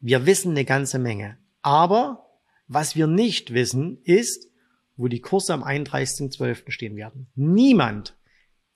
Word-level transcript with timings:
Wir 0.00 0.26
wissen 0.26 0.52
eine 0.52 0.64
ganze 0.64 1.00
Menge. 1.00 1.38
Aber 1.60 2.30
was 2.68 2.94
wir 2.94 3.08
nicht 3.08 3.52
wissen, 3.52 3.98
ist, 4.04 4.48
wo 4.96 5.08
die 5.08 5.20
Kurse 5.20 5.52
am 5.52 5.64
31.12. 5.64 6.70
stehen 6.70 6.94
werden. 6.94 7.26
Niemand, 7.34 8.16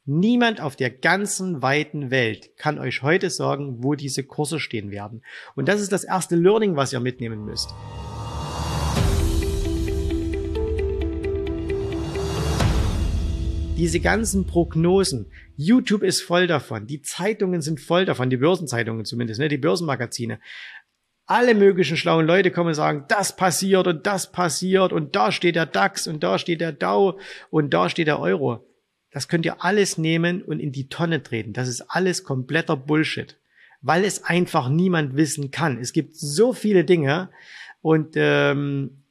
niemand 0.05 0.61
auf 0.61 0.75
der 0.75 0.91
ganzen 0.91 1.63
weiten 1.63 2.11
Welt 2.11 2.57
kann 2.57 2.81
euch 2.81 3.03
heute 3.03 3.31
sagen, 3.31 3.85
wo 3.85 3.95
diese 3.95 4.25
Kurse 4.25 4.59
stehen 4.59 4.91
werden. 4.91 5.23
Und 5.55 5.69
das 5.69 5.81
ist 5.81 5.93
das 5.93 6.03
erste 6.03 6.35
Learning, 6.35 6.75
was 6.75 6.93
ihr 6.93 6.99
mitnehmen 6.99 7.45
müsst. 7.45 7.73
Diese 13.77 14.01
ganzen 14.01 14.47
Prognosen, 14.47 15.27
YouTube 15.57 16.03
ist 16.03 16.21
voll 16.23 16.47
davon, 16.47 16.87
die 16.87 17.03
Zeitungen 17.03 17.63
sind 17.63 17.81
voll 17.81 18.07
davon, 18.07 18.29
die 18.29 18.37
Börsenzeitungen 18.37 19.05
zumindest, 19.05 19.41
ne, 19.41 19.49
die 19.49 19.59
Börsenmagazine. 19.59 20.41
Alle 21.27 21.55
möglichen 21.55 21.97
schlauen 21.97 22.27
Leute 22.27 22.51
kommen 22.51 22.69
und 22.69 22.75
sagen, 22.75 23.05
das 23.09 23.37
passiert 23.37 23.87
und 23.87 24.07
das 24.07 24.33
passiert 24.33 24.93
und 24.93 25.15
da 25.15 25.33
steht 25.33 25.57
der 25.57 25.67
DAX 25.67 26.07
und 26.07 26.23
da 26.23 26.39
steht 26.39 26.61
der 26.61 26.73
Dow 26.73 27.19
und 27.51 27.73
da 27.73 27.89
steht 27.89 28.09
der 28.09 28.21
Euro. 28.21 28.67
Das 29.13 29.29
könnt 29.29 29.45
ihr 29.45 29.63
alles 29.65 29.99
nehmen 29.99 30.43
und 30.43 30.59
in 30.59 30.73
die 30.73 30.89
Tonne 30.89 31.23
treten. 31.23 31.53
Das 31.53 31.69
ist 31.69 31.83
alles 31.83 32.25
kompletter 32.25 32.77
Bullshit, 32.77 33.37
weil 33.83 34.05
es 34.05 34.25
einfach 34.25 34.69
niemand 34.69 35.17
wissen 35.17 35.51
kann. 35.51 35.79
Es 35.79 35.93
gibt 35.93 36.17
so 36.17 36.53
viele 36.53 36.85
Dinge 36.85 37.29
und 37.83 38.15
ähm, 38.17 39.03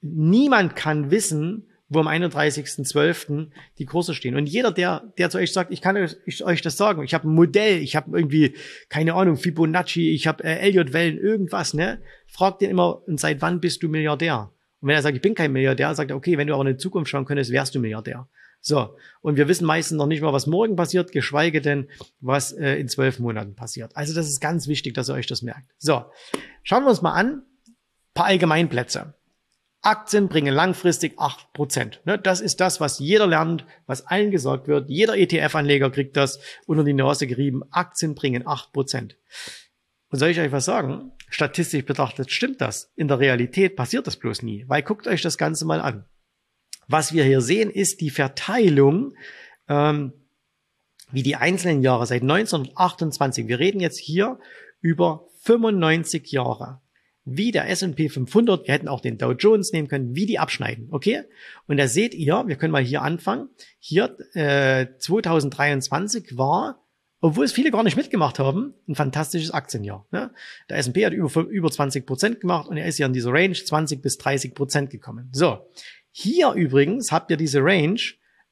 niemand 0.00 0.74
kann 0.74 1.10
wissen, 1.10 1.66
wo 1.88 2.00
am 2.00 2.08
31.12. 2.08 3.48
die 3.78 3.84
Kurse 3.84 4.14
stehen. 4.14 4.34
Und 4.36 4.46
jeder, 4.46 4.72
der, 4.72 5.12
der 5.18 5.30
zu 5.30 5.38
euch 5.38 5.52
sagt, 5.52 5.72
ich 5.72 5.80
kann 5.80 5.96
euch, 5.96 6.44
euch 6.44 6.62
das 6.62 6.76
sagen, 6.76 7.02
ich 7.04 7.14
habe 7.14 7.28
ein 7.28 7.34
Modell, 7.34 7.78
ich 7.78 7.94
habe 7.94 8.16
irgendwie, 8.16 8.54
keine 8.88 9.14
Ahnung, 9.14 9.36
Fibonacci, 9.36 10.10
ich 10.10 10.26
habe 10.26 10.42
äh, 10.44 10.58
Elliott-Wellen, 10.58 11.18
irgendwas, 11.18 11.74
ne? 11.74 12.00
Fragt 12.26 12.60
den 12.60 12.70
immer, 12.70 13.06
und 13.06 13.20
seit 13.20 13.40
wann 13.40 13.60
bist 13.60 13.82
du 13.82 13.88
Milliardär? 13.88 14.50
Und 14.80 14.88
wenn 14.88 14.96
er 14.96 15.02
sagt, 15.02 15.16
ich 15.16 15.22
bin 15.22 15.34
kein 15.34 15.52
Milliardär, 15.52 15.94
sagt 15.94 16.10
er, 16.10 16.16
okay, 16.16 16.36
wenn 16.38 16.48
du 16.48 16.54
aber 16.54 16.66
in 16.66 16.76
die 16.76 16.82
Zukunft 16.82 17.10
schauen 17.10 17.24
könntest, 17.24 17.52
wärst 17.52 17.74
du 17.74 17.80
Milliardär. 17.80 18.28
So, 18.60 18.96
und 19.20 19.36
wir 19.36 19.46
wissen 19.46 19.64
meistens 19.64 19.96
noch 19.96 20.08
nicht 20.08 20.22
mal, 20.22 20.32
was 20.32 20.48
morgen 20.48 20.74
passiert, 20.74 21.12
geschweige 21.12 21.60
denn, 21.60 21.88
was 22.20 22.50
äh, 22.50 22.74
in 22.74 22.88
zwölf 22.88 23.20
Monaten 23.20 23.54
passiert. 23.54 23.96
Also 23.96 24.12
das 24.12 24.26
ist 24.28 24.40
ganz 24.40 24.66
wichtig, 24.66 24.94
dass 24.94 25.08
ihr 25.08 25.14
euch 25.14 25.28
das 25.28 25.42
merkt. 25.42 25.70
So, 25.78 26.04
schauen 26.64 26.82
wir 26.82 26.90
uns 26.90 27.00
mal 27.00 27.12
an, 27.12 27.42
paar 28.12 28.26
Allgemeinplätze. 28.26 29.14
Aktien 29.86 30.26
bringen 30.26 30.52
langfristig 30.52 31.16
acht 31.16 31.52
Prozent. 31.52 32.00
Ne, 32.04 32.18
das 32.18 32.40
ist 32.40 32.60
das, 32.60 32.80
was 32.80 32.98
jeder 32.98 33.28
lernt, 33.28 33.64
was 33.86 34.04
gesagt 34.04 34.66
wird. 34.66 34.90
Jeder 34.90 35.16
ETF-Anleger 35.16 35.90
kriegt 35.90 36.16
das 36.16 36.40
unter 36.66 36.82
die 36.82 36.92
Nase 36.92 37.28
gerieben. 37.28 37.62
Aktien 37.70 38.16
bringen 38.16 38.48
acht 38.48 38.72
Prozent. 38.72 39.16
Und 40.08 40.18
soll 40.18 40.30
ich 40.30 40.40
euch 40.40 40.50
was 40.50 40.64
sagen? 40.64 41.12
Statistisch 41.30 41.84
betrachtet 41.84 42.32
stimmt 42.32 42.60
das. 42.60 42.92
In 42.96 43.06
der 43.06 43.20
Realität 43.20 43.76
passiert 43.76 44.08
das 44.08 44.16
bloß 44.16 44.42
nie. 44.42 44.64
Weil 44.66 44.82
guckt 44.82 45.06
euch 45.06 45.22
das 45.22 45.38
Ganze 45.38 45.64
mal 45.64 45.80
an. 45.80 46.04
Was 46.88 47.12
wir 47.12 47.22
hier 47.22 47.40
sehen, 47.40 47.70
ist 47.70 48.00
die 48.00 48.10
Verteilung, 48.10 49.14
ähm, 49.68 50.12
wie 51.12 51.22
die 51.22 51.36
einzelnen 51.36 51.82
Jahre 51.82 52.06
seit 52.06 52.22
1928. 52.22 53.46
Wir 53.46 53.60
reden 53.60 53.78
jetzt 53.78 53.98
hier 53.98 54.40
über 54.80 55.28
95 55.42 56.32
Jahre 56.32 56.80
wie 57.26 57.50
der 57.50 57.68
S&P 57.68 58.08
500, 58.08 58.66
wir 58.66 58.72
hätten 58.72 58.88
auch 58.88 59.00
den 59.00 59.18
Dow 59.18 59.32
Jones 59.32 59.72
nehmen 59.72 59.88
können, 59.88 60.14
wie 60.14 60.26
die 60.26 60.38
abschneiden, 60.38 60.88
okay? 60.92 61.24
Und 61.66 61.76
da 61.76 61.88
seht 61.88 62.14
ihr, 62.14 62.44
wir 62.46 62.56
können 62.56 62.72
mal 62.72 62.82
hier 62.82 63.02
anfangen, 63.02 63.48
hier 63.80 64.16
äh, 64.34 64.86
2023 64.98 66.38
war, 66.38 66.86
obwohl 67.20 67.44
es 67.44 67.52
viele 67.52 67.72
gar 67.72 67.82
nicht 67.82 67.96
mitgemacht 67.96 68.38
haben, 68.38 68.74
ein 68.88 68.94
fantastisches 68.94 69.50
Aktienjahr. 69.50 70.06
Ne? 70.12 70.32
Der 70.70 70.76
S&P 70.76 71.04
hat 71.04 71.12
über, 71.12 71.40
über 71.42 71.70
20 71.70 72.06
Prozent 72.06 72.40
gemacht 72.40 72.68
und 72.68 72.76
er 72.76 72.86
ist 72.86 72.98
ja 72.98 73.06
in 73.06 73.12
dieser 73.12 73.32
Range 73.32 73.54
20 73.54 74.00
bis 74.00 74.18
30 74.18 74.54
Prozent 74.54 74.90
gekommen. 74.90 75.28
So, 75.32 75.66
hier 76.12 76.52
übrigens 76.52 77.10
habt 77.10 77.30
ihr 77.32 77.36
diese 77.36 77.60
Range 77.60 78.00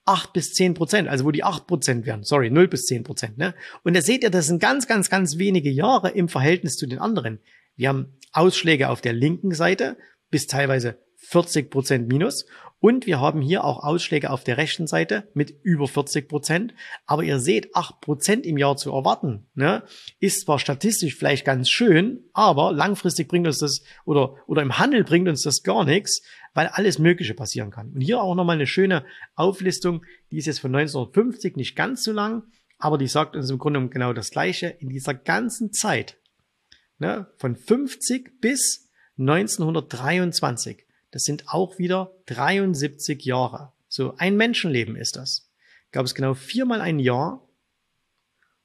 8 0.07 0.33
bis 0.33 0.53
10 0.55 0.75
Prozent, 0.75 1.09
also 1.09 1.25
wo 1.25 1.31
die 1.31 1.45
8 1.45 1.67
Prozent 1.67 2.07
wären, 2.07 2.25
sorry, 2.25 2.51
0 2.51 2.69
bis 2.69 2.87
10 2.87 3.05
Prozent. 3.05 3.39
Ne? 3.39 3.55
Und 3.85 3.95
da 3.95 4.03
seht 4.03 4.23
ihr, 4.23 4.31
das 4.31 4.49
sind 4.49 4.61
ganz, 4.61 4.89
ganz, 4.89 5.09
ganz 5.09 5.39
wenige 5.39 5.71
Jahre 5.71 6.11
im 6.11 6.29
Verhältnis 6.29 6.77
zu 6.77 6.87
den 6.87 6.99
anderen. 6.99 7.39
Wir 7.77 7.89
haben 7.89 8.19
Ausschläge 8.33 8.89
auf 8.89 9.01
der 9.01 9.13
linken 9.13 9.55
Seite 9.55 9.97
bis 10.31 10.47
teilweise 10.47 10.99
40 11.17 11.71
Prozent 11.71 12.09
minus. 12.09 12.47
Und 12.81 13.07
wir 13.07 13.19
haben 13.19 13.41
hier 13.41 13.65
auch 13.65 13.83
Ausschläge 13.83 14.31
auf 14.31 14.45
der 14.45 14.59
rechten 14.59 14.87
Seite 14.87 15.31
mit 15.33 15.55
über 15.63 15.89
40 15.89 16.29
Prozent. 16.29 16.75
Aber 17.07 17.23
ihr 17.23 17.39
seht, 17.39 17.75
8 17.75 18.03
Prozent 18.03 18.45
im 18.45 18.59
Jahr 18.59 18.77
zu 18.77 18.93
erwarten, 18.93 19.47
ne, 19.55 19.85
ist 20.21 20.43
zwar 20.43 20.59
statistisch 20.59 21.15
vielleicht 21.15 21.47
ganz 21.47 21.71
schön, 21.71 22.25
aber 22.35 22.73
langfristig 22.73 23.29
bringt 23.29 23.47
uns 23.47 23.59
das 23.59 23.83
oder, 24.05 24.35
oder 24.47 24.61
im 24.61 24.79
Handel 24.79 25.03
bringt 25.03 25.29
uns 25.29 25.43
das 25.43 25.63
gar 25.63 25.87
nichts, 25.87 26.21
weil 26.53 26.67
alles 26.67 26.99
Mögliche 26.99 27.33
passieren 27.33 27.71
kann. 27.71 27.91
Und 27.93 28.03
hier 28.03 28.21
auch 28.21 28.35
nochmal 28.35 28.57
eine 28.57 28.67
schöne 28.67 29.07
Auflistung, 29.35 30.05
die 30.31 30.37
ist 30.37 30.47
jetzt 30.47 30.61
von 30.61 30.75
1950 30.75 31.57
nicht 31.57 31.77
ganz 31.77 32.05
so 32.05 32.13
lang, 32.13 32.43
aber 32.79 32.99
die 32.99 33.09
sagt 33.09 33.35
uns 33.35 33.49
im 33.49 33.59
Grunde 33.59 33.89
genau 33.89 34.13
das 34.13 34.31
Gleiche. 34.31 34.67
In 34.67 34.91
dieser 34.91 35.15
ganzen 35.15 35.73
Zeit 35.73 36.19
ne, 36.99 37.27
von 37.37 37.57
50 37.57 38.41
bis 38.41 38.91
1923. 39.19 40.87
Das 41.11 41.25
sind 41.25 41.49
auch 41.49 41.79
wieder 41.79 42.13
73 42.27 43.25
Jahre. 43.25 43.73
So 43.89 44.15
ein 44.17 44.37
Menschenleben 44.37 44.97
ist 44.97 45.17
das. 45.17 45.51
Gab 45.93 46.05
es 46.05 46.15
genau 46.15 46.35
viermal 46.35 46.81
ein 46.81 46.99
Jahr, 46.99 47.49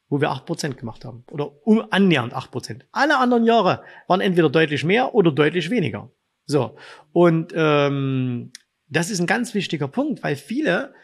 wo 0.09 0.19
wir 0.19 0.31
8% 0.31 0.73
gemacht 0.73 1.05
haben. 1.05 1.23
Oder 1.29 1.67
um, 1.67 1.85
annähernd 1.91 2.33
8%. 2.33 2.81
Alle 2.91 3.17
anderen 3.19 3.45
Jahre 3.45 3.83
waren 4.07 4.21
entweder 4.21 4.49
deutlich 4.49 4.83
mehr 4.83 5.13
oder 5.13 5.31
deutlich 5.31 5.69
weniger. 5.69 6.09
So. 6.45 6.75
Und 7.13 7.53
ähm, 7.55 8.51
das 8.87 9.11
ist 9.11 9.19
ein 9.19 9.27
ganz 9.27 9.53
wichtiger 9.53 9.87
Punkt, 9.87 10.23
weil 10.23 10.35
viele 10.35 10.95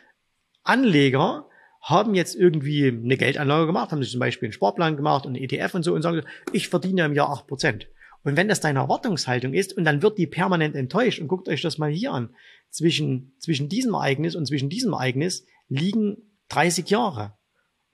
Anleger 0.64 1.48
haben 1.86 2.16
jetzt 2.16 2.36
irgendwie 2.36 2.88
eine 2.88 3.16
Geldanlage 3.16 3.68
gemacht, 3.68 3.92
haben 3.92 4.02
sich 4.02 4.12
zum 4.12 4.20
Beispiel 4.20 4.48
einen 4.48 4.54
Sportplan 4.54 4.98
gemacht 4.98 5.28
und 5.28 5.36
einen 5.36 5.44
ETF 5.44 5.76
und 5.76 5.84
so 5.84 5.94
und 5.94 6.02
sagen, 6.02 6.24
ich 6.52 6.68
verdiene 6.68 7.06
im 7.06 7.14
Jahr 7.14 7.30
acht 7.30 7.46
Prozent. 7.46 7.88
Und 8.24 8.36
wenn 8.36 8.48
das 8.48 8.60
deine 8.60 8.80
Erwartungshaltung 8.80 9.54
ist 9.54 9.78
und 9.78 9.86
dann 9.86 10.02
wird 10.02 10.18
die 10.18 10.26
permanent 10.26 10.76
enttäuscht 10.76 11.20
und 11.20 11.28
guckt 11.28 11.48
euch 11.48 11.62
das 11.62 11.78
mal 11.78 11.92
hier 11.92 12.12
an, 12.12 12.36
zwischen, 12.72 13.36
zwischen 13.40 13.70
diesem 13.70 13.94
Ereignis 13.94 14.36
und 14.36 14.48
zwischen 14.48 14.68
diesem 14.68 14.94
Ereignis 14.94 15.46
liegen 15.70 16.18
30 16.50 16.90
Jahre. 16.90 17.38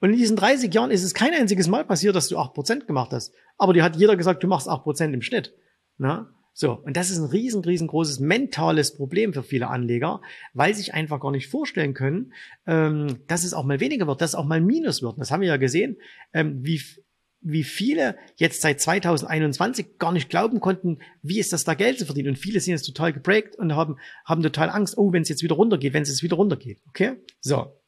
Und 0.00 0.10
in 0.10 0.16
diesen 0.16 0.36
30 0.36 0.72
Jahren 0.72 0.90
ist 0.90 1.04
es 1.04 1.12
kein 1.12 1.34
einziges 1.34 1.68
Mal 1.68 1.84
passiert, 1.84 2.16
dass 2.16 2.28
du 2.28 2.38
acht 2.38 2.54
Prozent 2.54 2.86
gemacht 2.86 3.12
hast. 3.12 3.34
Aber 3.58 3.74
dir 3.74 3.84
hat 3.84 3.96
jeder 3.96 4.16
gesagt, 4.16 4.42
du 4.42 4.46
machst 4.46 4.68
acht 4.68 4.84
Prozent 4.84 5.12
im 5.12 5.20
Schnitt. 5.20 5.54
Na? 5.98 6.34
So, 6.54 6.72
und 6.72 6.96
das 6.96 7.10
ist 7.10 7.18
ein 7.18 7.30
riesen, 7.30 7.64
riesengroßes 7.64 8.20
mentales 8.20 8.94
Problem 8.94 9.32
für 9.32 9.42
viele 9.42 9.68
Anleger, 9.68 10.20
weil 10.52 10.74
sich 10.74 10.92
einfach 10.92 11.18
gar 11.18 11.30
nicht 11.30 11.48
vorstellen 11.48 11.94
können, 11.94 12.34
ähm, 12.66 13.20
dass 13.26 13.44
es 13.44 13.54
auch 13.54 13.64
mal 13.64 13.80
weniger 13.80 14.06
wird, 14.06 14.20
dass 14.20 14.30
es 14.30 14.34
auch 14.34 14.44
mal 14.44 14.60
Minus 14.60 15.02
wird. 15.02 15.18
Das 15.18 15.30
haben 15.30 15.40
wir 15.40 15.48
ja 15.48 15.56
gesehen, 15.56 15.96
ähm, 16.34 16.62
wie, 16.62 16.82
wie 17.40 17.64
viele 17.64 18.16
jetzt 18.36 18.60
seit 18.60 18.82
2021 18.82 19.98
gar 19.98 20.12
nicht 20.12 20.28
glauben 20.28 20.60
konnten, 20.60 20.98
wie 21.22 21.38
ist 21.38 21.54
das 21.54 21.64
da 21.64 21.72
Geld 21.72 21.98
zu 21.98 22.04
verdienen. 22.04 22.30
Und 22.30 22.36
viele 22.36 22.60
sind 22.60 22.72
jetzt 22.72 22.86
total 22.86 23.14
gebreakt 23.14 23.56
und 23.56 23.74
haben, 23.74 23.96
haben 24.26 24.42
total 24.42 24.68
Angst, 24.68 24.98
oh, 24.98 25.10
wenn 25.12 25.22
es 25.22 25.30
jetzt 25.30 25.42
wieder 25.42 25.54
runtergeht, 25.54 25.94
wenn 25.94 26.02
es 26.02 26.10
jetzt 26.10 26.22
wieder 26.22 26.36
runtergeht. 26.36 26.80
Okay? 26.88 27.14
So. 27.40 27.78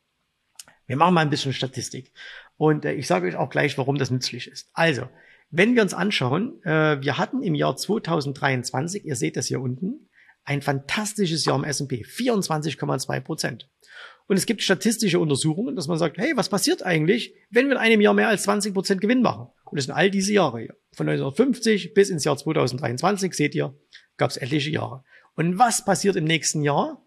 Wir 0.86 0.96
machen 0.96 1.14
mal 1.14 1.22
ein 1.22 1.30
bisschen 1.30 1.52
Statistik. 1.52 2.12
Und 2.56 2.84
äh, 2.84 2.92
ich 2.92 3.06
sage 3.06 3.26
euch 3.28 3.36
auch 3.36 3.50
gleich, 3.50 3.76
warum 3.76 3.96
das 3.96 4.10
nützlich 4.10 4.48
ist. 4.48 4.68
Also, 4.72 5.08
wenn 5.50 5.74
wir 5.74 5.82
uns 5.82 5.94
anschauen, 5.94 6.62
äh, 6.64 7.00
wir 7.00 7.18
hatten 7.18 7.42
im 7.42 7.54
Jahr 7.54 7.76
2023, 7.76 9.04
ihr 9.04 9.16
seht 9.16 9.36
das 9.36 9.46
hier 9.46 9.60
unten, 9.60 10.08
ein 10.44 10.62
fantastisches 10.62 11.44
Jahr 11.44 11.56
im 11.56 11.64
S&P, 11.64 12.04
24,2 12.04 13.20
Prozent. 13.20 13.70
Und 14.26 14.36
es 14.36 14.46
gibt 14.46 14.62
statistische 14.62 15.20
Untersuchungen, 15.20 15.76
dass 15.76 15.86
man 15.86 15.98
sagt, 15.98 16.18
hey, 16.18 16.32
was 16.34 16.48
passiert 16.48 16.82
eigentlich, 16.82 17.34
wenn 17.50 17.66
wir 17.66 17.72
in 17.72 17.78
einem 17.78 18.00
Jahr 18.00 18.14
mehr 18.14 18.28
als 18.28 18.44
20 18.44 18.72
Prozent 18.72 19.00
Gewinn 19.00 19.22
machen? 19.22 19.48
Und 19.64 19.76
das 19.76 19.84
sind 19.86 19.94
all 19.94 20.10
diese 20.10 20.32
Jahre 20.32 20.60
hier. 20.60 20.76
Von 20.92 21.08
1950 21.08 21.94
bis 21.94 22.10
ins 22.10 22.24
Jahr 22.24 22.36
2023, 22.36 23.34
seht 23.34 23.54
ihr, 23.54 23.74
gab 24.16 24.30
es 24.30 24.36
etliche 24.36 24.70
Jahre. 24.70 25.04
Und 25.34 25.58
was 25.58 25.84
passiert 25.84 26.16
im 26.16 26.24
nächsten 26.24 26.62
Jahr? 26.62 27.04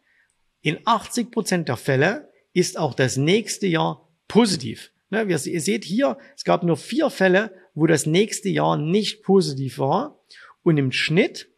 In 0.62 0.79
80 0.85 1.31
Prozent 1.31 1.69
der 1.69 1.77
Fälle 1.77 2.29
ist 2.53 2.77
auch 2.77 2.94
das 2.94 3.17
nächste 3.17 3.67
Jahr 3.67 4.09
positiv. 4.27 4.91
Ne, 5.09 5.24
ihr 5.24 5.38
seht 5.38 5.86
hier, 5.86 6.18
es 6.36 6.44
gab 6.44 6.63
nur 6.63 6.75
vier 6.75 7.09
Fälle, 7.09 7.54
wo 7.74 7.88
das 7.88 8.06
nächste 8.06 8.50
Jahr 8.50 8.77
nicht 8.77 9.24
positiv 9.24 9.80
war. 9.80 10.19
Und 10.63 10.77
im 10.77 10.92
Schnitt 10.92 11.50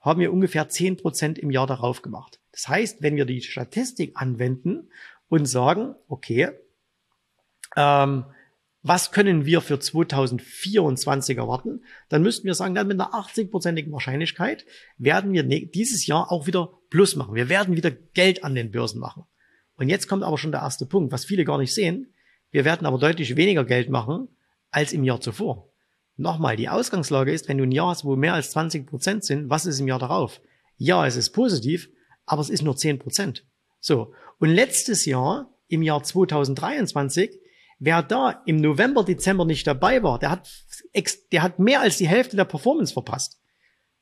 haben 0.00 0.20
wir 0.20 0.32
ungefähr 0.32 0.68
zehn 0.68 0.96
Prozent 0.96 1.38
im 1.38 1.50
Jahr 1.50 1.66
darauf 1.66 2.02
gemacht. 2.02 2.40
Das 2.52 2.68
heißt, 2.68 3.02
wenn 3.02 3.16
wir 3.16 3.24
die 3.24 3.40
Statistik 3.40 4.12
anwenden 4.14 4.90
und 5.28 5.46
sagen, 5.46 5.94
okay, 6.06 6.50
ähm, 7.76 8.24
was 8.82 9.10
können 9.10 9.44
wir 9.44 9.60
für 9.60 9.78
2024 9.78 11.36
erwarten, 11.36 11.84
dann 12.08 12.22
müssten 12.22 12.46
wir 12.46 12.54
sagen, 12.54 12.74
dann 12.74 12.86
mit 12.86 13.00
einer 13.00 13.12
80-prozentigen 13.12 13.92
Wahrscheinlichkeit 13.92 14.64
werden 14.98 15.32
wir 15.32 15.42
dieses 15.42 16.06
Jahr 16.06 16.30
auch 16.30 16.46
wieder 16.46 16.72
Plus 16.90 17.16
machen. 17.16 17.34
Wir 17.34 17.48
werden 17.48 17.76
wieder 17.76 17.90
Geld 17.90 18.44
an 18.44 18.54
den 18.54 18.70
Börsen 18.70 19.00
machen. 19.00 19.24
Und 19.76 19.88
jetzt 19.88 20.08
kommt 20.08 20.22
aber 20.22 20.38
schon 20.38 20.52
der 20.52 20.62
erste 20.62 20.86
Punkt, 20.86 21.12
was 21.12 21.24
viele 21.24 21.44
gar 21.44 21.58
nicht 21.58 21.74
sehen. 21.74 22.14
Wir 22.50 22.64
werden 22.64 22.86
aber 22.86 22.98
deutlich 22.98 23.36
weniger 23.36 23.64
Geld 23.64 23.90
machen 23.90 24.28
als 24.70 24.92
im 24.92 25.04
Jahr 25.04 25.20
zuvor. 25.20 25.70
Nochmal, 26.16 26.56
die 26.56 26.68
Ausgangslage 26.68 27.32
ist, 27.32 27.48
wenn 27.48 27.58
du 27.58 27.64
ein 27.64 27.72
Jahr 27.72 27.88
hast, 27.88 28.04
wo 28.04 28.16
mehr 28.16 28.34
als 28.34 28.50
20 28.50 28.86
Prozent 28.86 29.24
sind, 29.24 29.50
was 29.50 29.66
ist 29.66 29.78
im 29.78 29.86
Jahr 29.86 30.00
darauf? 30.00 30.40
Ja, 30.76 31.06
es 31.06 31.16
ist 31.16 31.30
positiv, 31.30 31.88
aber 32.26 32.40
es 32.40 32.50
ist 32.50 32.62
nur 32.62 32.76
10 32.76 32.98
Prozent. 32.98 33.44
So. 33.80 34.12
Und 34.38 34.50
letztes 34.50 35.04
Jahr, 35.04 35.54
im 35.68 35.82
Jahr 35.82 36.02
2023, 36.02 37.38
wer 37.78 38.02
da 38.02 38.42
im 38.46 38.56
November, 38.56 39.04
Dezember 39.04 39.44
nicht 39.44 39.66
dabei 39.66 40.02
war, 40.02 40.18
der 40.18 40.30
hat, 40.30 40.50
der 41.32 41.42
hat 41.42 41.58
mehr 41.58 41.80
als 41.80 41.98
die 41.98 42.08
Hälfte 42.08 42.36
der 42.36 42.44
Performance 42.44 42.92
verpasst. 42.92 43.40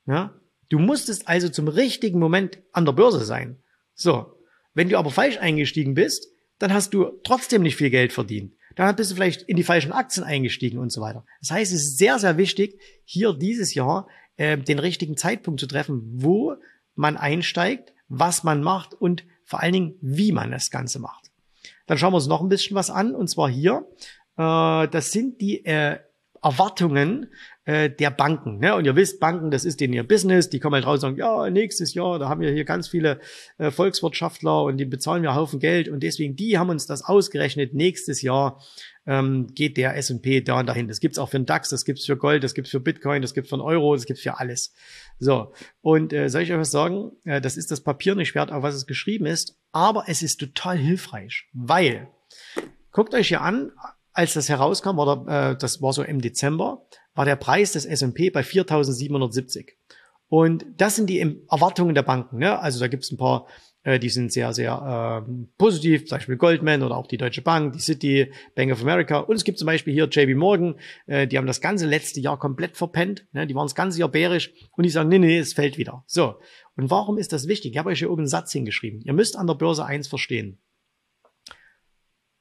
Ja? 0.07 0.39
Du 0.69 0.79
musstest 0.79 1.27
also 1.27 1.49
zum 1.49 1.67
richtigen 1.67 2.19
Moment 2.19 2.59
an 2.71 2.85
der 2.85 2.93
Börse 2.93 3.23
sein. 3.23 3.61
So. 3.93 4.33
Wenn 4.73 4.89
du 4.89 4.97
aber 4.97 5.11
falsch 5.11 5.37
eingestiegen 5.37 5.93
bist, 5.93 6.27
dann 6.59 6.73
hast 6.73 6.93
du 6.93 7.19
trotzdem 7.23 7.61
nicht 7.61 7.75
viel 7.75 7.89
Geld 7.89 8.13
verdient. 8.13 8.53
Dann 8.75 8.95
bist 8.95 9.11
du 9.11 9.15
vielleicht 9.15 9.41
in 9.43 9.55
die 9.55 9.63
falschen 9.63 9.91
Aktien 9.91 10.23
eingestiegen 10.23 10.77
und 10.77 10.91
so 10.91 11.01
weiter. 11.01 11.25
Das 11.41 11.51
heißt, 11.51 11.73
es 11.73 11.81
ist 11.81 11.97
sehr, 11.97 12.19
sehr 12.19 12.37
wichtig, 12.37 12.79
hier 13.05 13.33
dieses 13.33 13.73
Jahr 13.73 14.07
äh, 14.37 14.57
den 14.57 14.79
richtigen 14.79 15.17
Zeitpunkt 15.17 15.59
zu 15.59 15.67
treffen, 15.67 16.03
wo 16.13 16.55
man 16.95 17.17
einsteigt, 17.17 17.93
was 18.07 18.43
man 18.43 18.61
macht 18.61 18.93
und 18.93 19.25
vor 19.45 19.61
allen 19.61 19.73
Dingen, 19.73 19.95
wie 20.01 20.31
man 20.31 20.51
das 20.51 20.69
Ganze 20.69 20.99
macht. 20.99 21.31
Dann 21.87 21.97
schauen 21.97 22.11
wir 22.11 22.17
uns 22.17 22.27
noch 22.27 22.41
ein 22.41 22.49
bisschen 22.49 22.75
was 22.75 22.89
an, 22.89 23.15
und 23.15 23.29
zwar 23.29 23.49
hier. 23.49 23.87
Äh, 24.37 24.87
das 24.87 25.11
sind 25.11 25.41
die 25.41 25.65
äh, 25.65 25.99
Erwartungen 26.41 27.27
äh, 27.65 27.89
der 27.89 28.11
Banken. 28.11 28.59
Ne? 28.59 28.75
Und 28.75 28.85
ihr 28.85 28.95
wisst, 28.95 29.19
Banken, 29.19 29.51
das 29.51 29.65
ist 29.65 29.79
denen 29.81 29.93
ihr 29.93 30.07
Business. 30.07 30.49
Die 30.49 30.59
kommen 30.59 30.75
halt 30.75 30.85
raus 30.85 30.95
und 30.95 31.01
sagen, 31.01 31.17
ja, 31.17 31.49
nächstes 31.49 31.93
Jahr, 31.93 32.19
da 32.19 32.29
haben 32.29 32.41
wir 32.41 32.51
hier 32.51 32.65
ganz 32.65 32.87
viele 32.87 33.19
äh, 33.57 33.71
Volkswirtschaftler 33.71 34.63
und 34.63 34.77
die 34.77 34.85
bezahlen 34.85 35.23
wir 35.23 35.35
Haufen 35.35 35.59
Geld. 35.59 35.89
Und 35.89 36.01
deswegen, 36.01 36.35
die 36.35 36.57
haben 36.57 36.69
uns 36.69 36.85
das 36.85 37.03
ausgerechnet. 37.03 37.73
Nächstes 37.73 38.21
Jahr 38.21 38.61
ähm, 39.07 39.47
geht 39.53 39.77
der 39.77 39.95
S&P 39.95 40.41
da 40.41 40.59
und 40.59 40.67
dahin. 40.67 40.87
Das 40.87 40.99
gibt's 40.99 41.17
auch 41.17 41.29
für 41.29 41.39
den 41.39 41.45
DAX, 41.45 41.69
das 41.69 41.85
gibt's 41.85 42.05
für 42.05 42.17
Gold, 42.17 42.43
das 42.43 42.53
gibt's 42.53 42.71
für 42.71 42.79
Bitcoin, 42.79 43.21
das 43.21 43.33
gibt's 43.33 43.49
für 43.49 43.57
den 43.57 43.61
Euro, 43.61 43.95
das 43.95 44.05
gibt's 44.05 44.21
für 44.21 44.37
alles. 44.37 44.73
So, 45.19 45.53
und 45.81 46.13
äh, 46.13 46.29
soll 46.29 46.43
ich 46.43 46.51
euch 46.51 46.59
was 46.59 46.71
sagen? 46.71 47.11
Äh, 47.23 47.41
das 47.41 47.57
ist 47.57 47.71
das 47.71 47.81
Papier 47.81 48.15
nicht 48.15 48.35
wert, 48.35 48.51
auf 48.51 48.63
was 48.63 48.75
es 48.75 48.85
geschrieben 48.85 49.25
ist, 49.25 49.57
aber 49.71 50.05
es 50.07 50.21
ist 50.21 50.39
total 50.39 50.77
hilfreich, 50.77 51.45
weil, 51.53 52.09
guckt 52.91 53.13
euch 53.13 53.29
hier 53.29 53.41
an, 53.41 53.71
als 54.17 54.33
das 54.33 54.49
herauskam, 54.49 54.97
oder 54.97 55.51
äh, 55.51 55.57
das 55.57 55.81
war 55.81 55.93
so 55.93 56.01
im 56.01 56.21
Dezember, 56.21 56.81
war 57.13 57.25
der 57.25 57.35
Preis 57.35 57.73
des 57.73 57.85
S&P 57.85 58.31
bei 58.31 58.41
4.770. 58.41 59.69
Und 60.27 60.65
das 60.77 60.95
sind 60.95 61.09
die 61.09 61.19
Erwartungen 61.49 61.93
der 61.93 62.01
Banken. 62.01 62.39
Ne? 62.39 62.59
Also 62.59 62.79
da 62.79 62.87
gibt 62.87 63.03
es 63.03 63.11
ein 63.11 63.17
paar, 63.17 63.47
äh, 63.83 63.99
die 63.99 64.09
sind 64.09 64.33
sehr, 64.33 64.53
sehr 64.53 65.23
äh, 65.23 65.31
positiv, 65.59 66.07
zum 66.07 66.17
Beispiel 66.17 66.35
Goldman 66.35 66.81
oder 66.81 66.97
auch 66.97 67.05
die 67.05 67.17
Deutsche 67.17 67.43
Bank, 67.43 67.73
die 67.73 67.79
City, 67.79 68.31
Bank 68.55 68.71
of 68.71 68.81
America. 68.81 69.19
Und 69.19 69.35
es 69.35 69.43
gibt 69.43 69.59
zum 69.59 69.67
Beispiel 69.67 69.93
hier 69.93 70.09
JB 70.09 70.35
Morgan, 70.35 70.75
äh, 71.05 71.27
die 71.27 71.37
haben 71.37 71.47
das 71.47 71.61
ganze 71.61 71.85
letzte 71.85 72.19
Jahr 72.19 72.39
komplett 72.39 72.75
verpennt. 72.75 73.27
Ne? 73.33 73.45
Die 73.45 73.53
waren 73.53 73.67
das 73.67 73.75
ganze 73.75 73.99
Jahr 73.99 74.09
bärisch 74.09 74.51
und 74.71 74.83
die 74.83 74.89
sagen, 74.89 75.09
nee, 75.09 75.19
nee, 75.19 75.37
es 75.37 75.53
fällt 75.53 75.77
wieder. 75.77 76.03
So. 76.07 76.39
Und 76.75 76.89
warum 76.89 77.19
ist 77.19 77.33
das 77.33 77.47
wichtig? 77.47 77.73
Ich 77.73 77.77
habe 77.77 77.89
euch 77.89 77.99
hier 77.99 78.09
oben 78.09 78.21
einen 78.21 78.27
Satz 78.27 78.51
hingeschrieben. 78.51 79.01
Ihr 79.01 79.13
müsst 79.13 79.37
an 79.37 79.45
der 79.45 79.53
Börse 79.53 79.85
eins 79.85 80.07
verstehen. 80.07 80.57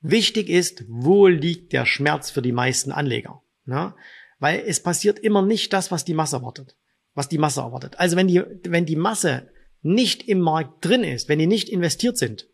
Wichtig 0.00 0.48
ist, 0.48 0.84
wo 0.88 1.26
liegt 1.26 1.72
der 1.72 1.86
Schmerz 1.86 2.30
für 2.30 2.42
die 2.42 2.52
meisten 2.52 2.92
Anleger? 2.92 3.42
Na? 3.64 3.96
Weil 4.38 4.62
es 4.66 4.82
passiert 4.82 5.18
immer 5.18 5.42
nicht 5.42 5.72
das, 5.72 5.90
was 5.90 6.04
die 6.04 6.14
Masse 6.14 6.36
erwartet. 6.36 6.76
Was 7.14 7.28
die 7.28 7.38
Masse 7.38 7.60
erwartet. 7.60 7.98
Also 7.98 8.16
wenn 8.16 8.28
die, 8.28 8.42
wenn 8.64 8.86
die 8.86 8.96
Masse 8.96 9.48
nicht 9.82 10.28
im 10.28 10.40
Markt 10.40 10.84
drin 10.84 11.04
ist, 11.04 11.28
wenn 11.28 11.38
die 11.38 11.46
nicht 11.46 11.68
investiert 11.68 12.18
sind, 12.18 12.48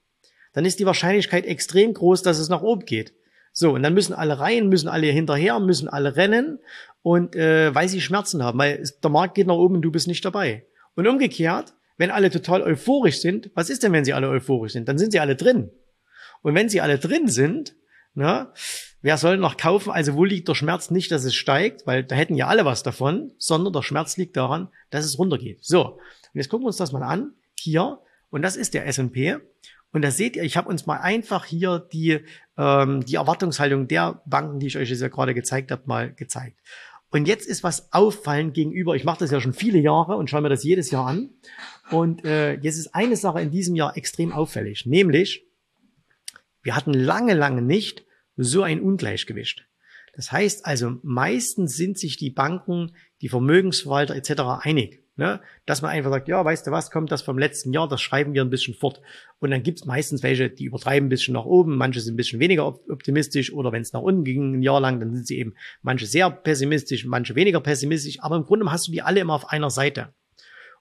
dann 0.52 0.64
ist 0.64 0.78
die 0.78 0.86
Wahrscheinlichkeit 0.86 1.46
extrem 1.46 1.94
groß, 1.94 2.22
dass 2.22 2.38
es 2.38 2.48
nach 2.48 2.62
oben 2.62 2.84
geht. 2.84 3.14
So, 3.52 3.72
und 3.72 3.82
dann 3.82 3.94
müssen 3.94 4.14
alle 4.14 4.38
rein, 4.38 4.68
müssen 4.68 4.88
alle 4.88 5.08
hinterher, 5.08 5.60
müssen 5.60 5.88
alle 5.88 6.16
rennen 6.16 6.58
und 7.02 7.36
äh, 7.36 7.74
weil 7.74 7.88
sie 7.88 8.00
Schmerzen 8.00 8.42
haben, 8.42 8.58
weil 8.58 8.82
der 9.02 9.10
Markt 9.10 9.34
geht 9.34 9.46
nach 9.46 9.56
oben 9.56 9.76
und 9.76 9.82
du 9.82 9.90
bist 9.90 10.06
nicht 10.06 10.24
dabei. 10.24 10.64
Und 10.94 11.06
umgekehrt, 11.06 11.74
wenn 11.98 12.10
alle 12.10 12.30
total 12.30 12.62
euphorisch 12.62 13.20
sind, 13.20 13.50
was 13.54 13.70
ist 13.70 13.82
denn, 13.82 13.92
wenn 13.92 14.04
sie 14.04 14.14
alle 14.14 14.28
euphorisch 14.28 14.72
sind? 14.72 14.88
Dann 14.88 14.98
sind 14.98 15.12
sie 15.12 15.20
alle 15.20 15.36
drin. 15.36 15.70
Und 16.42 16.54
wenn 16.54 16.68
sie 16.68 16.80
alle 16.80 16.98
drin 16.98 17.28
sind, 17.28 17.74
na, 18.14 18.52
wer 19.00 19.16
soll 19.16 19.38
noch 19.38 19.56
kaufen? 19.56 19.90
Also 19.90 20.14
wo 20.14 20.24
liegt 20.24 20.48
der 20.48 20.54
Schmerz 20.54 20.90
nicht, 20.90 21.10
dass 21.10 21.24
es 21.24 21.34
steigt, 21.34 21.86
weil 21.86 22.04
da 22.04 22.14
hätten 22.14 22.34
ja 22.34 22.48
alle 22.48 22.64
was 22.64 22.82
davon, 22.82 23.32
sondern 23.38 23.72
der 23.72 23.82
Schmerz 23.82 24.16
liegt 24.16 24.36
daran, 24.36 24.68
dass 24.90 25.04
es 25.04 25.18
runtergeht. 25.18 25.64
So, 25.64 25.92
und 25.92 26.00
jetzt 26.34 26.48
gucken 26.48 26.64
wir 26.64 26.68
uns 26.68 26.76
das 26.76 26.92
mal 26.92 27.02
an. 27.02 27.32
Hier, 27.58 28.00
und 28.30 28.42
das 28.42 28.56
ist 28.56 28.74
der 28.74 28.86
S&P. 28.86 29.38
Und 29.92 30.02
da 30.02 30.10
seht 30.10 30.36
ihr, 30.36 30.42
ich 30.42 30.56
habe 30.56 30.68
uns 30.68 30.86
mal 30.86 30.96
einfach 30.96 31.44
hier 31.44 31.86
die, 31.92 32.20
ähm, 32.56 33.04
die 33.04 33.16
Erwartungshaltung 33.16 33.88
der 33.88 34.22
Banken, 34.24 34.58
die 34.58 34.66
ich 34.66 34.78
euch 34.78 34.88
jetzt 34.88 35.02
ja 35.02 35.08
gerade 35.08 35.34
gezeigt 35.34 35.70
habe, 35.70 35.82
mal 35.86 36.12
gezeigt. 36.12 36.58
Und 37.10 37.28
jetzt 37.28 37.46
ist 37.46 37.62
was 37.62 37.92
auffallend 37.92 38.54
gegenüber, 38.54 38.96
ich 38.96 39.04
mache 39.04 39.18
das 39.18 39.30
ja 39.30 39.40
schon 39.40 39.52
viele 39.52 39.78
Jahre 39.78 40.16
und 40.16 40.30
schaue 40.30 40.40
mir 40.40 40.48
das 40.48 40.64
jedes 40.64 40.90
Jahr 40.90 41.06
an. 41.06 41.28
Und 41.90 42.24
äh, 42.24 42.54
jetzt 42.54 42.78
ist 42.78 42.94
eine 42.94 43.16
Sache 43.16 43.42
in 43.42 43.50
diesem 43.50 43.76
Jahr 43.76 43.98
extrem 43.98 44.32
auffällig, 44.32 44.86
nämlich 44.86 45.44
wir 46.62 46.76
hatten 46.76 46.94
lange, 46.94 47.34
lange 47.34 47.62
nicht 47.62 48.04
so 48.36 48.62
ein 48.62 48.80
Ungleichgewicht. 48.80 49.66
Das 50.14 50.30
heißt 50.30 50.66
also, 50.66 50.98
meistens 51.02 51.76
sind 51.76 51.98
sich 51.98 52.16
die 52.16 52.30
Banken, 52.30 52.92
die 53.20 53.28
Vermögensverwalter 53.28 54.14
etc. 54.14 54.60
einig. 54.60 55.02
Ne? 55.16 55.40
Dass 55.66 55.82
man 55.82 55.90
einfach 55.90 56.10
sagt, 56.10 56.28
ja, 56.28 56.42
weißt 56.42 56.66
du 56.66 56.70
was, 56.70 56.90
kommt 56.90 57.12
das 57.12 57.20
vom 57.20 57.38
letzten 57.38 57.72
Jahr, 57.72 57.86
das 57.86 58.00
schreiben 58.00 58.32
wir 58.32 58.42
ein 58.42 58.50
bisschen 58.50 58.74
fort. 58.74 59.00
Und 59.40 59.50
dann 59.50 59.62
gibt's 59.62 59.84
meistens 59.84 60.22
welche, 60.22 60.48
die 60.48 60.64
übertreiben 60.64 61.06
ein 61.06 61.10
bisschen 61.10 61.34
nach 61.34 61.44
oben, 61.44 61.76
manche 61.76 62.00
sind 62.00 62.14
ein 62.14 62.16
bisschen 62.16 62.40
weniger 62.40 62.66
optimistisch 62.66 63.52
oder 63.52 63.72
wenn 63.72 63.82
es 63.82 63.92
nach 63.92 64.00
unten 64.00 64.24
ging 64.24 64.54
ein 64.54 64.62
Jahr 64.62 64.80
lang, 64.80 65.00
dann 65.00 65.14
sind 65.14 65.26
sie 65.26 65.38
eben 65.38 65.54
manche 65.82 66.06
sehr 66.06 66.30
pessimistisch, 66.30 67.04
manche 67.04 67.34
weniger 67.34 67.60
pessimistisch, 67.60 68.20
aber 68.20 68.36
im 68.36 68.44
Grunde 68.44 68.70
hast 68.70 68.88
du 68.88 68.92
die 68.92 69.02
alle 69.02 69.20
immer 69.20 69.34
auf 69.34 69.50
einer 69.50 69.70
Seite. 69.70 70.14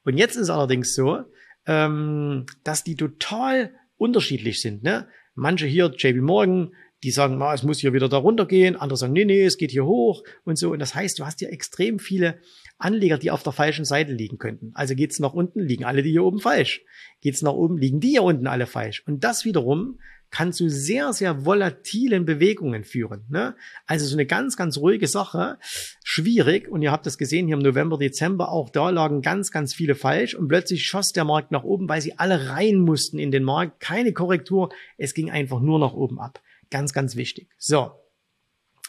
Und 0.04 0.18
jetzt 0.18 0.38
ist 0.38 0.50
allerdings 0.50 0.95
so, 0.95 1.25
ähm, 1.66 2.45
dass 2.63 2.84
die 2.86 2.95
total 2.95 3.74
unterschiedlich 3.98 4.62
sind. 4.62 4.81
Ne? 4.81 5.07
Manche 5.41 5.65
hier, 5.65 5.91
JP 5.97 6.21
Morgan, 6.21 6.75
die 7.01 7.09
sagen, 7.09 7.39
ma, 7.39 7.51
es 7.51 7.63
muss 7.63 7.79
hier 7.79 7.93
wieder 7.93 8.07
da 8.07 8.17
runtergehen. 8.17 8.75
Andere 8.75 8.95
sagen, 8.95 9.13
nee, 9.13 9.25
nee, 9.25 9.43
es 9.43 9.57
geht 9.57 9.71
hier 9.71 9.88
hoch 9.88 10.23
und 10.45 10.55
so. 10.55 10.71
Und 10.71 10.77
das 10.77 10.93
heißt, 10.93 11.17
du 11.17 11.25
hast 11.25 11.39
hier 11.39 11.51
extrem 11.51 11.97
viele 11.97 12.38
Anleger, 12.77 13.17
die 13.17 13.31
auf 13.31 13.41
der 13.41 13.51
falschen 13.51 13.83
Seite 13.83 14.13
liegen 14.13 14.38
könnten. 14.38 14.69
Also 14.75 14.93
geht's 14.93 15.17
nach 15.17 15.33
unten, 15.33 15.59
liegen 15.59 15.83
alle 15.83 16.03
die 16.03 16.11
hier 16.11 16.23
oben 16.23 16.38
falsch. 16.38 16.83
Geht's 17.21 17.41
nach 17.41 17.53
oben, 17.53 17.79
liegen 17.79 17.99
die 17.99 18.09
hier 18.09 18.21
unten 18.21 18.45
alle 18.45 18.67
falsch. 18.67 19.01
Und 19.07 19.23
das 19.23 19.43
wiederum 19.43 19.97
kann 20.31 20.54
zu 20.54 20.69
sehr, 20.69 21.13
sehr 21.13 21.45
volatilen 21.45 22.25
Bewegungen 22.25 22.83
führen. 22.83 23.25
Ne? 23.30 23.56
Also 23.86 24.06
so 24.06 24.16
eine 24.16 24.25
ganz, 24.25 24.57
ganz 24.57 24.78
ruhige 24.78 25.07
Sache, 25.07 25.57
schwierig. 26.04 26.69
Und 26.69 26.81
ihr 26.81 26.92
habt 26.92 27.06
das 27.06 27.18
gesehen 27.18 27.48
hier 27.48 27.57
im 27.57 27.62
November, 27.62 27.98
Dezember, 27.98 28.50
auch 28.50 28.69
da 28.69 28.89
lagen 28.89 29.22
ganz, 29.22 29.51
ganz 29.51 29.74
viele 29.74 29.94
falsch. 29.94 30.33
Und 30.33 30.48
plötzlich 30.48 30.86
schoss 30.86 31.12
der 31.12 31.25
Markt 31.25 31.51
nach 31.51 31.63
oben, 31.63 31.88
weil 31.89 32.01
sie 32.01 32.17
alle 32.17 32.50
rein 32.50 32.79
mussten 32.79 33.20
in 33.20 33.32
den 33.32 33.44
Markt. 33.44 33.82
Keine 33.82 34.13
Korrektur, 34.13 34.70
es 34.98 35.13
ging 35.13 35.29
einfach 35.29 35.60
nur 35.60 35.79
nach 35.79 35.94
oben 35.94 36.20
ab. 36.20 36.41
Ganz, 36.70 36.94
ganz 36.94 37.17
wichtig. 37.17 37.50
So, 37.58 37.91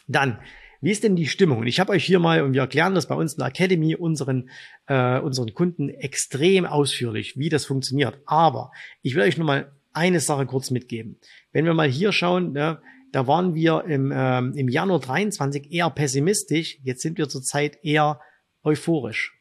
dann 0.07 0.39
wie 0.83 0.91
ist 0.91 1.05
denn 1.05 1.15
die 1.15 1.27
Stimmung? 1.27 1.59
Und 1.59 1.67
ich 1.67 1.79
habe 1.79 1.93
euch 1.93 2.03
hier 2.03 2.19
mal, 2.19 2.41
und 2.41 2.51
wir 2.53 2.59
erklären 2.59 2.93
das 2.93 3.07
bei 3.07 3.15
uns 3.15 3.35
in 3.35 3.37
der 3.37 3.47
Academy 3.47 3.95
unseren, 3.95 4.49
äh, 4.87 5.17
unseren 5.17 5.53
Kunden 5.53 5.87
extrem 5.87 6.65
ausführlich, 6.65 7.37
wie 7.37 7.47
das 7.47 7.65
funktioniert. 7.65 8.19
Aber 8.25 8.73
ich 9.01 9.15
will 9.15 9.21
euch 9.21 9.37
nur 9.37 9.47
mal 9.47 9.71
eine 9.93 10.19
Sache 10.19 10.45
kurz 10.45 10.71
mitgeben. 10.71 11.19
Wenn 11.51 11.65
wir 11.65 11.73
mal 11.73 11.87
hier 11.87 12.11
schauen, 12.11 12.55
ja, 12.55 12.81
da 13.11 13.27
waren 13.27 13.53
wir 13.53 13.85
im, 13.85 14.11
ähm, 14.15 14.53
im 14.55 14.67
Januar 14.67 14.99
23 14.99 15.71
eher 15.71 15.89
pessimistisch, 15.89 16.79
jetzt 16.83 17.01
sind 17.01 17.17
wir 17.17 17.29
zurzeit 17.29 17.77
eher 17.83 18.19
euphorisch. 18.63 19.33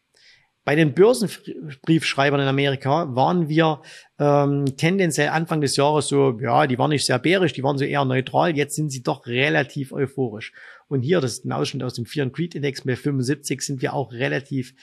Bei 0.64 0.76
den 0.76 0.94
Börsenbriefschreibern 0.94 2.40
in 2.40 2.46
Amerika 2.46 3.12
waren 3.16 3.48
wir 3.48 3.82
ähm, 4.20 4.76
tendenziell 4.76 5.30
Anfang 5.30 5.60
des 5.60 5.74
Jahres 5.74 6.06
so, 6.06 6.38
ja, 6.40 6.68
die 6.68 6.78
waren 6.78 6.90
nicht 6.90 7.04
sehr 7.04 7.18
bärisch, 7.18 7.52
die 7.52 7.64
waren 7.64 7.78
so 7.78 7.84
eher 7.84 8.04
neutral, 8.04 8.56
jetzt 8.56 8.76
sind 8.76 8.90
sie 8.90 9.02
doch 9.02 9.26
relativ 9.26 9.92
euphorisch. 9.92 10.52
Und 10.86 11.02
hier, 11.02 11.20
das 11.20 11.32
ist 11.32 11.44
ein 11.46 11.52
Ausschnitt 11.52 11.82
aus 11.82 11.94
dem 11.94 12.06
Fear 12.06 12.26
and 12.26 12.34
Creed 12.34 12.54
Index 12.54 12.84
mit 12.84 12.98
75, 12.98 13.60
sind 13.60 13.82
wir 13.82 13.92
auch 13.92 14.12
relativ 14.12 14.74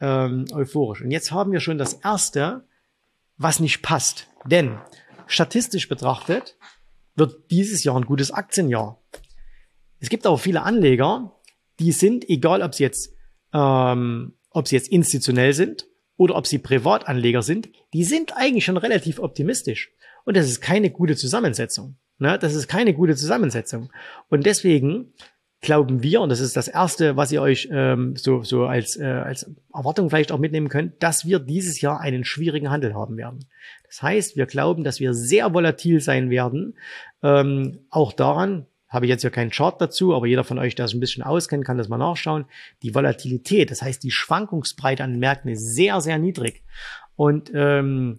ähm, 0.00 0.46
euphorisch. 0.52 1.02
Und 1.02 1.12
jetzt 1.12 1.30
haben 1.30 1.52
wir 1.52 1.60
schon 1.60 1.78
das 1.78 1.92
erste, 1.92 2.64
was 3.36 3.60
nicht 3.60 3.82
passt. 3.82 4.26
Denn 4.44 4.78
statistisch 5.28 5.88
betrachtet 5.88 6.56
wird 7.14 7.50
dieses 7.50 7.84
Jahr 7.84 7.96
ein 7.96 8.06
gutes 8.06 8.30
Aktienjahr. 8.30 9.00
Es 10.00 10.08
gibt 10.08 10.26
aber 10.26 10.38
viele 10.38 10.62
Anleger, 10.62 11.32
die 11.78 11.92
sind, 11.92 12.28
egal 12.28 12.62
ob 12.62 12.74
sie 12.74 12.84
jetzt, 12.84 13.14
ähm, 13.52 14.34
ob 14.50 14.68
sie 14.68 14.76
jetzt 14.76 14.88
institutionell 14.88 15.52
sind 15.52 15.86
oder 16.16 16.36
ob 16.36 16.46
sie 16.46 16.58
Privatanleger 16.58 17.42
sind, 17.42 17.68
die 17.92 18.04
sind 18.04 18.36
eigentlich 18.36 18.64
schon 18.64 18.76
relativ 18.76 19.18
optimistisch. 19.18 19.92
Und 20.24 20.36
das 20.36 20.46
ist 20.46 20.60
keine 20.60 20.90
gute 20.90 21.16
Zusammensetzung. 21.16 21.96
Ne? 22.18 22.38
Das 22.38 22.54
ist 22.54 22.68
keine 22.68 22.94
gute 22.94 23.16
Zusammensetzung. 23.16 23.90
Und 24.28 24.46
deswegen 24.46 25.12
glauben 25.60 26.02
wir, 26.02 26.20
und 26.20 26.28
das 26.28 26.40
ist 26.40 26.56
das 26.56 26.68
Erste, 26.68 27.16
was 27.16 27.32
ihr 27.32 27.42
euch 27.42 27.68
ähm, 27.72 28.14
so, 28.16 28.42
so 28.42 28.66
als, 28.66 28.96
äh, 28.96 29.04
als 29.04 29.50
Erwartung 29.74 30.08
vielleicht 30.08 30.30
auch 30.30 30.38
mitnehmen 30.38 30.68
könnt, 30.68 31.02
dass 31.02 31.26
wir 31.26 31.38
dieses 31.38 31.80
Jahr 31.80 32.00
einen 32.00 32.24
schwierigen 32.24 32.70
Handel 32.70 32.94
haben 32.94 33.16
werden. 33.16 33.46
Das 33.88 34.02
heißt, 34.02 34.36
wir 34.36 34.46
glauben, 34.46 34.84
dass 34.84 35.00
wir 35.00 35.14
sehr 35.14 35.52
volatil 35.52 36.00
sein 36.00 36.30
werden. 36.30 36.76
Ähm, 37.22 37.80
auch 37.90 38.12
daran, 38.12 38.66
habe 38.88 39.04
ich 39.04 39.10
jetzt 39.10 39.20
hier 39.20 39.30
keinen 39.30 39.50
Chart 39.50 39.78
dazu, 39.80 40.14
aber 40.14 40.26
jeder 40.26 40.44
von 40.44 40.58
euch, 40.58 40.74
der 40.74 40.86
es 40.86 40.94
ein 40.94 41.00
bisschen 41.00 41.22
auskennt, 41.22 41.64
kann 41.64 41.76
das 41.76 41.88
mal 41.88 41.98
nachschauen. 41.98 42.46
Die 42.82 42.94
Volatilität, 42.94 43.70
das 43.70 43.82
heißt 43.82 44.02
die 44.02 44.10
Schwankungsbreite 44.10 45.04
an 45.04 45.18
Märkten 45.18 45.50
ist 45.50 45.74
sehr, 45.74 46.00
sehr 46.00 46.18
niedrig. 46.18 46.62
Und 47.14 47.50
ähm, 47.54 48.18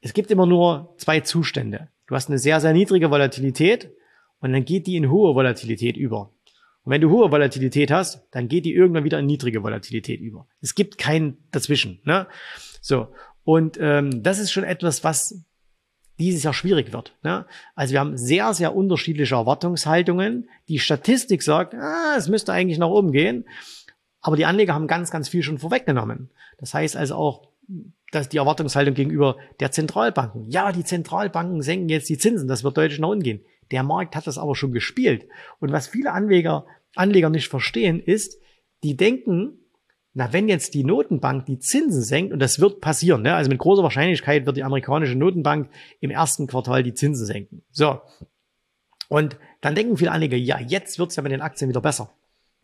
es 0.00 0.12
gibt 0.12 0.30
immer 0.30 0.46
nur 0.46 0.94
zwei 0.98 1.20
Zustände. 1.20 1.88
Du 2.06 2.14
hast 2.14 2.28
eine 2.28 2.38
sehr, 2.38 2.60
sehr 2.60 2.72
niedrige 2.72 3.10
Volatilität 3.10 3.90
und 4.40 4.52
dann 4.52 4.64
geht 4.64 4.86
die 4.86 4.96
in 4.96 5.10
hohe 5.10 5.34
Volatilität 5.34 5.96
über. 5.96 6.30
Und 6.84 6.92
wenn 6.92 7.00
du 7.00 7.10
hohe 7.10 7.32
Volatilität 7.32 7.90
hast, 7.90 8.28
dann 8.30 8.46
geht 8.46 8.66
die 8.66 8.74
irgendwann 8.74 9.04
wieder 9.04 9.18
in 9.18 9.26
niedrige 9.26 9.62
Volatilität 9.62 10.20
über. 10.20 10.46
Es 10.60 10.74
gibt 10.74 10.98
kein 10.98 11.38
dazwischen. 11.50 12.00
Ne? 12.04 12.26
So 12.82 13.08
und 13.44 13.78
ähm, 13.80 14.22
das 14.22 14.38
ist 14.38 14.52
schon 14.52 14.64
etwas, 14.64 15.04
was 15.04 15.44
dieses 16.18 16.42
Jahr 16.42 16.54
schwierig 16.54 16.92
wird. 16.92 17.16
Ne? 17.22 17.46
Also 17.74 17.92
wir 17.92 18.00
haben 18.00 18.16
sehr, 18.16 18.54
sehr 18.54 18.74
unterschiedliche 18.74 19.34
Erwartungshaltungen. 19.34 20.48
Die 20.68 20.78
Statistik 20.78 21.42
sagt, 21.42 21.74
ah, 21.74 22.14
es 22.16 22.28
müsste 22.28 22.52
eigentlich 22.52 22.78
nach 22.78 22.88
oben 22.88 23.12
gehen, 23.12 23.46
aber 24.20 24.36
die 24.36 24.46
Anleger 24.46 24.74
haben 24.74 24.86
ganz, 24.86 25.10
ganz 25.10 25.28
viel 25.28 25.42
schon 25.42 25.58
vorweggenommen. 25.58 26.30
Das 26.58 26.72
heißt 26.72 26.96
also 26.96 27.16
auch, 27.16 27.48
dass 28.12 28.28
die 28.28 28.36
Erwartungshaltung 28.36 28.94
gegenüber 28.94 29.36
der 29.60 29.72
Zentralbanken, 29.72 30.48
ja, 30.48 30.70
die 30.70 30.84
Zentralbanken 30.84 31.62
senken 31.62 31.88
jetzt 31.88 32.08
die 32.08 32.18
Zinsen, 32.18 32.46
das 32.46 32.62
wird 32.62 32.76
deutlich 32.76 33.00
nach 33.00 33.08
unten 33.08 33.24
gehen. 33.24 33.44
Der 33.70 33.82
Markt 33.82 34.14
hat 34.14 34.26
das 34.26 34.38
aber 34.38 34.54
schon 34.54 34.72
gespielt. 34.72 35.26
Und 35.58 35.72
was 35.72 35.88
viele 35.88 36.12
Anleger, 36.12 36.64
Anleger 36.94 37.30
nicht 37.30 37.48
verstehen, 37.48 37.98
ist, 37.98 38.38
die 38.84 38.96
denken, 38.96 39.63
na, 40.16 40.32
wenn 40.32 40.48
jetzt 40.48 40.74
die 40.74 40.84
Notenbank 40.84 41.44
die 41.46 41.58
Zinsen 41.58 42.02
senkt, 42.02 42.32
und 42.32 42.38
das 42.38 42.60
wird 42.60 42.80
passieren, 42.80 43.22
ne? 43.22 43.34
also 43.34 43.50
mit 43.50 43.58
großer 43.58 43.82
Wahrscheinlichkeit 43.82 44.46
wird 44.46 44.56
die 44.56 44.62
amerikanische 44.62 45.16
Notenbank 45.16 45.68
im 46.00 46.10
ersten 46.10 46.46
Quartal 46.46 46.84
die 46.84 46.94
Zinsen 46.94 47.26
senken. 47.26 47.62
So. 47.72 48.00
Und 49.08 49.36
dann 49.60 49.74
denken 49.74 49.96
viele 49.96 50.12
Anleger, 50.12 50.36
ja, 50.36 50.60
jetzt 50.60 51.00
wird's 51.00 51.16
ja 51.16 51.22
mit 51.22 51.32
den 51.32 51.42
Aktien 51.42 51.68
wieder 51.68 51.80
besser. 51.80 52.12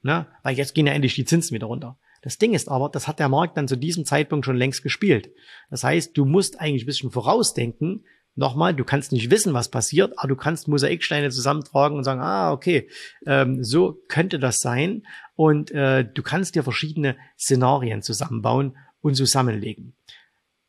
Ne? 0.02 0.26
Weil 0.44 0.56
jetzt 0.56 0.74
gehen 0.74 0.86
ja 0.86 0.92
endlich 0.92 1.14
die 1.14 1.24
Zinsen 1.24 1.54
wieder 1.54 1.66
runter. 1.66 1.98
Das 2.22 2.38
Ding 2.38 2.54
ist 2.54 2.68
aber, 2.68 2.88
das 2.88 3.08
hat 3.08 3.18
der 3.18 3.28
Markt 3.28 3.56
dann 3.56 3.66
zu 3.66 3.76
diesem 3.76 4.04
Zeitpunkt 4.04 4.44
schon 4.46 4.56
längst 4.56 4.82
gespielt. 4.82 5.30
Das 5.70 5.82
heißt, 5.82 6.16
du 6.16 6.24
musst 6.24 6.60
eigentlich 6.60 6.84
ein 6.84 6.86
bisschen 6.86 7.10
vorausdenken, 7.10 8.04
Nochmal, 8.40 8.72
du 8.72 8.84
kannst 8.84 9.12
nicht 9.12 9.30
wissen, 9.30 9.52
was 9.52 9.68
passiert, 9.68 10.18
aber 10.18 10.28
du 10.28 10.34
kannst 10.34 10.66
Mosaiksteine 10.66 11.28
zusammentragen 11.28 11.98
und 11.98 12.04
sagen, 12.04 12.22
ah, 12.22 12.52
okay, 12.52 12.88
ähm, 13.26 13.62
so 13.62 14.00
könnte 14.08 14.38
das 14.38 14.60
sein. 14.60 15.06
Und 15.36 15.72
äh, 15.72 16.06
du 16.06 16.22
kannst 16.22 16.54
dir 16.54 16.62
verschiedene 16.62 17.18
Szenarien 17.38 18.00
zusammenbauen 18.00 18.78
und 19.02 19.14
zusammenlegen. 19.14 19.92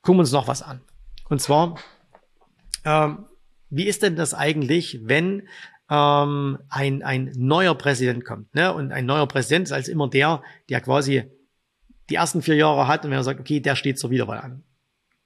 Gucken 0.01 0.17
wir 0.17 0.23
uns 0.23 0.33
noch 0.33 0.49
was 0.49 0.61
an. 0.61 0.81
Und 1.29 1.41
zwar, 1.41 1.77
ähm, 2.83 3.27
wie 3.69 3.87
ist 3.87 4.03
denn 4.03 4.17
das 4.17 4.33
eigentlich, 4.33 4.99
wenn 5.03 5.47
ähm, 5.89 6.57
ein, 6.67 7.03
ein 7.03 7.31
neuer 7.37 7.75
Präsident 7.75 8.25
kommt? 8.25 8.53
Ne? 8.53 8.73
Und 8.73 8.91
ein 8.91 9.05
neuer 9.05 9.27
Präsident 9.27 9.67
ist 9.67 9.71
als 9.71 9.87
immer 9.87 10.09
der, 10.09 10.43
der 10.67 10.81
quasi 10.81 11.23
die 12.09 12.15
ersten 12.15 12.41
vier 12.41 12.55
Jahre 12.55 12.89
hat 12.89 13.05
und 13.05 13.11
wenn 13.11 13.17
er 13.17 13.23
sagt, 13.23 13.39
okay, 13.39 13.61
der 13.61 13.77
steht 13.77 13.97
zur 13.97 14.09
Wiederwahl 14.09 14.39
an. 14.39 14.63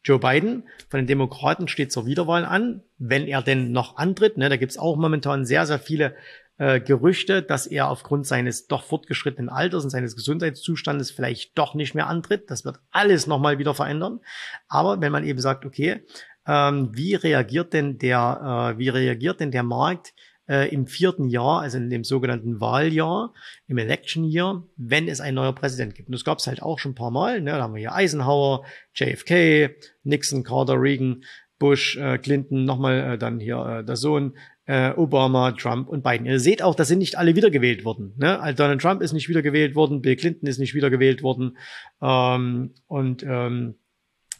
Joe 0.05 0.19
Biden 0.19 0.63
von 0.87 0.99
den 0.99 1.07
Demokraten 1.07 1.67
steht 1.67 1.91
zur 1.91 2.05
Wiederwahl 2.05 2.45
an, 2.45 2.83
wenn 2.97 3.27
er 3.27 3.41
denn 3.41 3.71
noch 3.71 3.97
antritt. 3.97 4.37
Ne, 4.37 4.47
da 4.47 4.55
gibt's 4.55 4.77
auch 4.77 4.95
momentan 4.95 5.45
sehr, 5.45 5.65
sehr 5.65 5.79
viele 5.79 6.15
äh, 6.57 6.79
Gerüchte, 6.79 7.41
dass 7.41 7.67
er 7.67 7.89
aufgrund 7.89 8.25
seines 8.25 8.67
doch 8.67 8.83
fortgeschrittenen 8.83 9.49
Alters 9.49 9.83
und 9.83 9.89
seines 9.89 10.15
Gesundheitszustandes 10.15 11.11
vielleicht 11.11 11.57
doch 11.57 11.73
nicht 11.73 11.95
mehr 11.95 12.07
antritt. 12.07 12.49
Das 12.49 12.63
wird 12.63 12.79
alles 12.91 13.27
nochmal 13.27 13.57
wieder 13.57 13.73
verändern. 13.73 14.21
Aber 14.67 15.01
wenn 15.01 15.11
man 15.11 15.25
eben 15.25 15.39
sagt, 15.39 15.65
okay, 15.65 16.05
ähm, 16.47 16.89
wie 16.93 17.15
reagiert 17.15 17.73
denn 17.73 17.97
der, 17.97 18.73
äh, 18.75 18.77
wie 18.77 18.89
reagiert 18.89 19.39
denn 19.39 19.51
der 19.51 19.63
Markt 19.63 20.13
äh, 20.47 20.69
im 20.73 20.87
vierten 20.87 21.29
Jahr, 21.29 21.61
also 21.61 21.77
in 21.77 21.89
dem 21.89 22.03
sogenannten 22.03 22.59
Wahljahr, 22.59 23.33
im 23.67 23.77
Election 23.77 24.23
Year, 24.23 24.63
wenn 24.77 25.07
es 25.07 25.21
ein 25.21 25.35
neuer 25.35 25.53
Präsident 25.53 25.95
gibt. 25.95 26.09
Und 26.09 26.13
das 26.13 26.25
gab 26.25 26.39
es 26.39 26.47
halt 26.47 26.61
auch 26.61 26.79
schon 26.79 26.91
ein 26.91 26.95
paar 26.95 27.11
Mal. 27.11 27.41
Ne? 27.41 27.51
Da 27.51 27.61
haben 27.61 27.73
wir 27.73 27.79
hier 27.79 27.93
Eisenhower, 27.93 28.65
JFK, 28.93 29.75
Nixon, 30.03 30.43
Carter, 30.43 30.79
Reagan, 30.79 31.23
Bush, 31.57 31.97
äh, 31.97 32.17
Clinton, 32.17 32.65
nochmal 32.65 33.13
äh, 33.13 33.17
dann 33.17 33.39
hier 33.39 33.79
äh, 33.79 33.83
der 33.85 33.95
Sohn, 33.95 34.33
äh, 34.65 34.91
Obama, 34.91 35.51
Trump 35.51 35.87
und 35.87 36.03
Biden. 36.03 36.25
Ihr 36.25 36.39
seht 36.39 36.61
auch, 36.61 36.75
da 36.75 36.83
sind 36.85 36.99
nicht 36.99 37.17
alle 37.17 37.35
wiedergewählt 37.35 37.85
worden. 37.85 38.13
Ne? 38.17 38.39
Also 38.39 38.63
Donald 38.63 38.81
Trump 38.81 39.01
ist 39.01 39.13
nicht 39.13 39.29
wiedergewählt 39.29 39.75
worden, 39.75 40.01
Bill 40.01 40.15
Clinton 40.15 40.47
ist 40.47 40.57
nicht 40.57 40.73
wiedergewählt 40.73 41.23
worden 41.23 41.57
ähm, 42.01 42.73
und 42.87 43.23
ähm, 43.23 43.75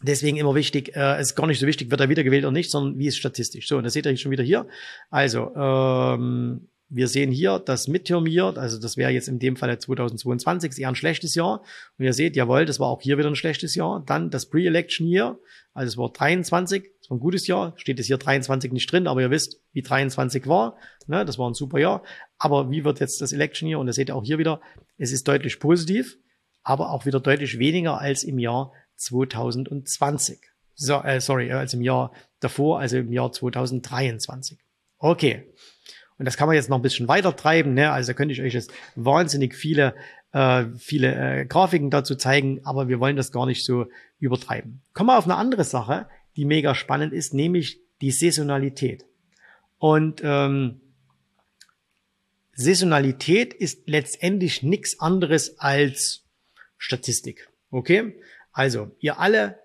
Deswegen 0.06 0.36
immer 0.36 0.54
wichtig, 0.54 0.94
äh, 0.94 1.16
es 1.16 1.28
ist 1.28 1.34
gar 1.34 1.46
nicht 1.46 1.58
so 1.58 1.66
wichtig, 1.66 1.90
wird 1.90 2.00
er 2.00 2.08
wiedergewählt 2.08 2.44
oder 2.44 2.52
nicht, 2.52 2.70
sondern 2.70 2.98
wie 2.98 3.08
ist 3.08 3.16
statistisch. 3.16 3.66
So, 3.66 3.76
und 3.76 3.84
das 3.84 3.92
seht 3.92 4.06
ihr 4.06 4.16
schon 4.16 4.30
wieder 4.30 4.44
hier. 4.44 4.66
Also, 5.10 5.54
ähm, 5.56 6.68
wir 6.88 7.08
sehen 7.08 7.32
hier 7.32 7.58
das 7.58 7.88
Midterm 7.88 8.26
also 8.56 8.78
das 8.78 8.96
wäre 8.96 9.10
jetzt 9.10 9.26
in 9.26 9.40
dem 9.40 9.56
Fall 9.56 9.76
2022, 9.76 10.70
ist 10.70 10.78
eher 10.78 10.88
ein 10.88 10.94
schlechtes 10.94 11.34
Jahr. 11.34 11.62
Und 11.98 12.04
ihr 12.04 12.12
seht, 12.12 12.36
jawohl, 12.36 12.64
das 12.64 12.78
war 12.78 12.88
auch 12.88 13.02
hier 13.02 13.18
wieder 13.18 13.28
ein 13.28 13.34
schlechtes 13.34 13.74
Jahr. 13.74 14.04
Dann 14.06 14.30
das 14.30 14.46
Pre-Election 14.46 15.08
Year, 15.08 15.38
also 15.74 15.88
es 15.88 15.96
war 15.96 16.12
23, 16.12 16.84
das 17.00 17.10
war 17.10 17.16
ein 17.16 17.20
gutes 17.20 17.48
Jahr, 17.48 17.74
steht 17.76 17.98
es 17.98 18.06
hier 18.06 18.18
23 18.18 18.70
nicht 18.72 18.90
drin, 18.90 19.08
aber 19.08 19.20
ihr 19.20 19.30
wisst, 19.30 19.60
wie 19.72 19.82
23 19.82 20.46
war, 20.46 20.76
ne, 21.08 21.24
das 21.24 21.38
war 21.38 21.50
ein 21.50 21.54
super 21.54 21.80
Jahr. 21.80 22.04
Aber 22.38 22.70
wie 22.70 22.84
wird 22.84 23.00
jetzt 23.00 23.20
das 23.20 23.32
Election 23.32 23.68
Year? 23.68 23.80
Und 23.80 23.88
das 23.88 23.96
seht 23.96 24.08
ihr 24.10 24.16
auch 24.16 24.24
hier 24.24 24.38
wieder, 24.38 24.60
es 24.96 25.10
ist 25.10 25.26
deutlich 25.26 25.58
positiv, 25.58 26.18
aber 26.62 26.90
auch 26.90 27.04
wieder 27.04 27.18
deutlich 27.18 27.58
weniger 27.58 28.00
als 28.00 28.22
im 28.22 28.38
Jahr 28.38 28.72
2020. 28.96 30.40
So, 30.74 31.02
äh, 31.02 31.20
sorry, 31.20 31.52
als 31.52 31.74
im 31.74 31.82
Jahr 31.82 32.12
davor, 32.40 32.80
also 32.80 32.98
im 32.98 33.12
Jahr 33.12 33.32
2023. 33.32 34.58
Okay. 34.98 35.44
Und 36.18 36.24
das 36.24 36.36
kann 36.36 36.48
man 36.48 36.56
jetzt 36.56 36.70
noch 36.70 36.78
ein 36.78 36.82
bisschen 36.82 37.08
weiter 37.08 37.34
treiben. 37.36 37.74
Ne? 37.74 37.90
Also 37.90 38.14
könnte 38.14 38.32
ich 38.32 38.40
euch 38.40 38.54
jetzt 38.54 38.72
wahnsinnig 38.94 39.54
viele, 39.54 39.94
äh, 40.32 40.64
viele 40.78 41.14
äh, 41.14 41.46
Grafiken 41.46 41.90
dazu 41.90 42.14
zeigen, 42.14 42.64
aber 42.64 42.88
wir 42.88 43.00
wollen 43.00 43.16
das 43.16 43.32
gar 43.32 43.46
nicht 43.46 43.64
so 43.64 43.86
übertreiben. 44.18 44.82
Kommen 44.94 45.10
wir 45.10 45.18
auf 45.18 45.24
eine 45.24 45.36
andere 45.36 45.64
Sache, 45.64 46.08
die 46.36 46.44
mega 46.44 46.74
spannend 46.74 47.12
ist, 47.12 47.34
nämlich 47.34 47.80
die 48.00 48.10
Saisonalität. 48.10 49.04
Und 49.78 50.22
ähm, 50.24 50.80
Saisonalität 52.52 53.52
ist 53.52 53.86
letztendlich 53.86 54.62
nichts 54.62 54.98
anderes 55.00 55.58
als 55.58 56.24
Statistik. 56.78 57.50
Okay? 57.70 58.14
Also, 58.56 58.90
ihr 59.00 59.20
alle 59.20 59.58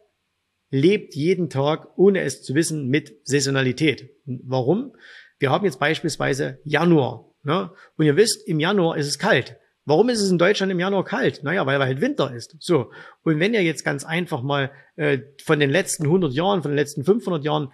lebt 0.70 1.16
jeden 1.16 1.50
Tag, 1.50 1.98
ohne 1.98 2.24
es 2.24 2.44
zu 2.44 2.56
wissen, 2.56 2.90
mit 2.90 3.26
Saisonalität. 3.26 4.10
Warum? 4.26 4.92
Wir 5.40 5.50
haben 5.50 5.64
jetzt 5.64 5.80
beispielsweise 5.80 6.60
Januar. 6.66 7.34
Ne? 7.44 7.72
Und 7.96 8.06
ihr 8.06 8.18
wisst, 8.18 8.46
im 8.46 8.60
Januar 8.60 8.98
ist 8.98 9.08
es 9.08 9.18
kalt. 9.18 9.56
Warum 9.86 10.10
ist 10.10 10.22
es 10.22 10.30
in 10.30 10.38
Deutschland 10.38 10.74
im 10.74 10.80
Januar 10.80 11.06
kalt? 11.06 11.42
Naja, 11.42 11.66
weil 11.66 11.80
halt 11.80 12.02
Winter 12.02 12.36
ist. 12.36 12.58
So. 12.60 12.92
Und 13.24 13.40
wenn 13.40 13.54
ihr 13.54 13.64
jetzt 13.64 13.86
ganz 13.86 14.04
einfach 14.04 14.42
mal 14.42 14.72
äh, 14.98 15.20
von 15.42 15.62
den 15.62 15.70
letzten 15.70 16.04
100 16.04 16.34
Jahren, 16.34 16.62
von 16.62 16.72
den 16.72 16.78
letzten 16.78 17.06
500 17.06 17.46
Jahren, 17.46 17.70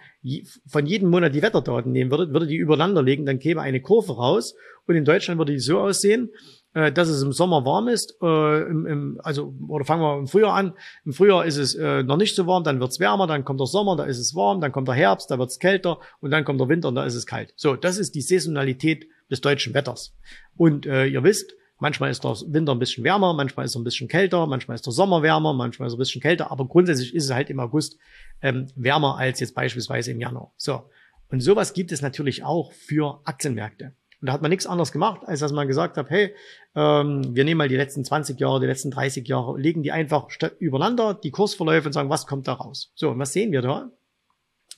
von 0.68 0.86
jedem 0.86 1.10
Monat 1.10 1.34
die 1.34 1.42
Wetterdaten 1.42 1.90
nehmen 1.90 2.12
würdet, 2.12 2.32
würdet 2.32 2.50
die 2.50 2.56
übereinander 2.56 3.02
legen, 3.02 3.26
dann 3.26 3.40
käme 3.40 3.60
eine 3.60 3.80
Kurve 3.80 4.12
raus. 4.12 4.54
Und 4.86 4.94
in 4.94 5.04
Deutschland 5.04 5.38
würde 5.38 5.52
die 5.52 5.58
so 5.58 5.80
aussehen, 5.80 6.30
äh, 6.74 6.92
dass 6.92 7.08
es 7.08 7.22
im 7.22 7.32
Sommer 7.32 7.64
warm 7.64 7.88
ist. 7.88 8.16
Äh, 8.22 8.62
im, 8.62 8.86
im, 8.86 9.20
also, 9.22 9.54
oder 9.68 9.84
fangen 9.84 10.02
wir 10.02 10.18
im 10.18 10.26
Frühjahr 10.26 10.54
an. 10.54 10.74
Im 11.04 11.12
Frühjahr 11.12 11.44
ist 11.44 11.56
es 11.56 11.74
äh, 11.74 12.02
noch 12.02 12.16
nicht 12.16 12.34
so 12.34 12.46
warm, 12.46 12.64
dann 12.64 12.80
wird's 12.80 13.00
wärmer, 13.00 13.26
dann 13.26 13.44
kommt 13.44 13.60
der 13.60 13.66
Sommer, 13.66 13.96
da 13.96 14.04
ist 14.04 14.18
es 14.18 14.34
warm, 14.34 14.60
dann 14.60 14.72
kommt 14.72 14.88
der 14.88 14.94
Herbst, 14.94 15.30
da 15.30 15.38
wird's 15.38 15.58
kälter 15.58 15.98
und 16.20 16.30
dann 16.30 16.44
kommt 16.44 16.60
der 16.60 16.68
Winter 16.68 16.88
und 16.88 16.94
da 16.94 17.04
ist 17.04 17.14
es 17.14 17.26
kalt. 17.26 17.52
So, 17.56 17.76
das 17.76 17.98
ist 17.98 18.14
die 18.14 18.20
Saisonalität 18.20 19.06
des 19.30 19.40
deutschen 19.40 19.74
Wetters. 19.74 20.14
Und 20.56 20.86
äh, 20.86 21.06
ihr 21.06 21.22
wisst, 21.22 21.54
manchmal 21.78 22.10
ist 22.10 22.24
der 22.24 22.36
Winter 22.46 22.72
ein 22.72 22.78
bisschen 22.78 23.04
wärmer, 23.04 23.34
manchmal 23.34 23.66
ist 23.66 23.76
er 23.76 23.80
ein 23.80 23.84
bisschen 23.84 24.08
kälter, 24.08 24.46
manchmal 24.46 24.74
ist 24.74 24.86
der 24.86 24.92
Sommer 24.92 25.22
wärmer, 25.22 25.52
manchmal 25.52 25.86
ist 25.88 25.94
er 25.94 25.96
ein 25.96 25.98
bisschen 25.98 26.20
kälter, 26.20 26.50
aber 26.50 26.66
grundsätzlich 26.66 27.14
ist 27.14 27.24
es 27.24 27.30
halt 27.30 27.50
im 27.50 27.60
August 27.60 27.98
ähm, 28.42 28.66
wärmer 28.74 29.18
als 29.18 29.40
jetzt 29.40 29.54
beispielsweise 29.54 30.10
im 30.10 30.20
Januar. 30.20 30.52
So. 30.56 30.88
Und 31.30 31.40
sowas 31.40 31.74
gibt 31.74 31.92
es 31.92 32.00
natürlich 32.02 32.42
auch 32.44 32.72
für 32.72 33.20
Aktienmärkte. 33.24 33.92
Und 34.20 34.26
da 34.26 34.32
hat 34.32 34.42
man 34.42 34.50
nichts 34.50 34.66
anderes 34.66 34.90
gemacht, 34.90 35.22
als 35.26 35.40
dass 35.40 35.52
man 35.52 35.68
gesagt 35.68 35.96
hat, 35.96 36.10
hey, 36.10 36.34
ähm, 36.74 37.36
wir 37.36 37.44
nehmen 37.44 37.58
mal 37.58 37.68
die 37.68 37.76
letzten 37.76 38.04
20 38.04 38.38
Jahre, 38.40 38.60
die 38.60 38.66
letzten 38.66 38.90
30 38.90 39.28
Jahre, 39.28 39.58
legen 39.58 39.82
die 39.82 39.92
einfach 39.92 40.28
übereinander, 40.58 41.14
die 41.14 41.30
Kursverläufe 41.30 41.86
und 41.86 41.92
sagen, 41.92 42.10
was 42.10 42.26
kommt 42.26 42.48
da 42.48 42.54
raus? 42.54 42.92
So, 42.94 43.10
und 43.10 43.18
was 43.18 43.32
sehen 43.32 43.52
wir 43.52 43.62
da? 43.62 43.92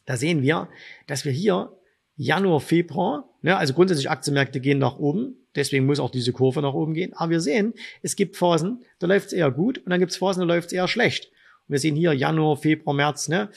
Da 0.04 0.16
sehen 0.16 0.42
wir, 0.42 0.68
dass 1.06 1.24
wir 1.24 1.32
hier 1.32 1.72
Januar, 2.16 2.60
Februar, 2.60 3.30
ne, 3.40 3.56
also 3.56 3.72
grundsätzlich 3.72 4.10
Aktienmärkte 4.10 4.60
gehen 4.60 4.78
nach 4.78 4.98
oben, 4.98 5.36
deswegen 5.54 5.86
muss 5.86 6.00
auch 6.00 6.10
diese 6.10 6.32
Kurve 6.32 6.60
nach 6.60 6.74
oben 6.74 6.92
gehen. 6.92 7.14
Aber 7.14 7.30
wir 7.30 7.40
sehen, 7.40 7.72
es 8.02 8.16
gibt 8.16 8.36
Phasen, 8.36 8.84
da 8.98 9.06
läuft 9.06 9.28
es 9.28 9.32
eher 9.32 9.50
gut 9.50 9.78
und 9.78 9.88
dann 9.88 10.00
gibt 10.00 10.12
es 10.12 10.18
Phasen, 10.18 10.40
da 10.40 10.54
läuft 10.54 10.66
es 10.66 10.72
eher 10.74 10.86
schlecht. 10.86 11.30
Und 11.66 11.72
wir 11.72 11.78
sehen 11.78 11.96
hier 11.96 12.12
Januar, 12.12 12.58
Februar, 12.58 12.94
März, 12.94 13.28
ne? 13.28 13.50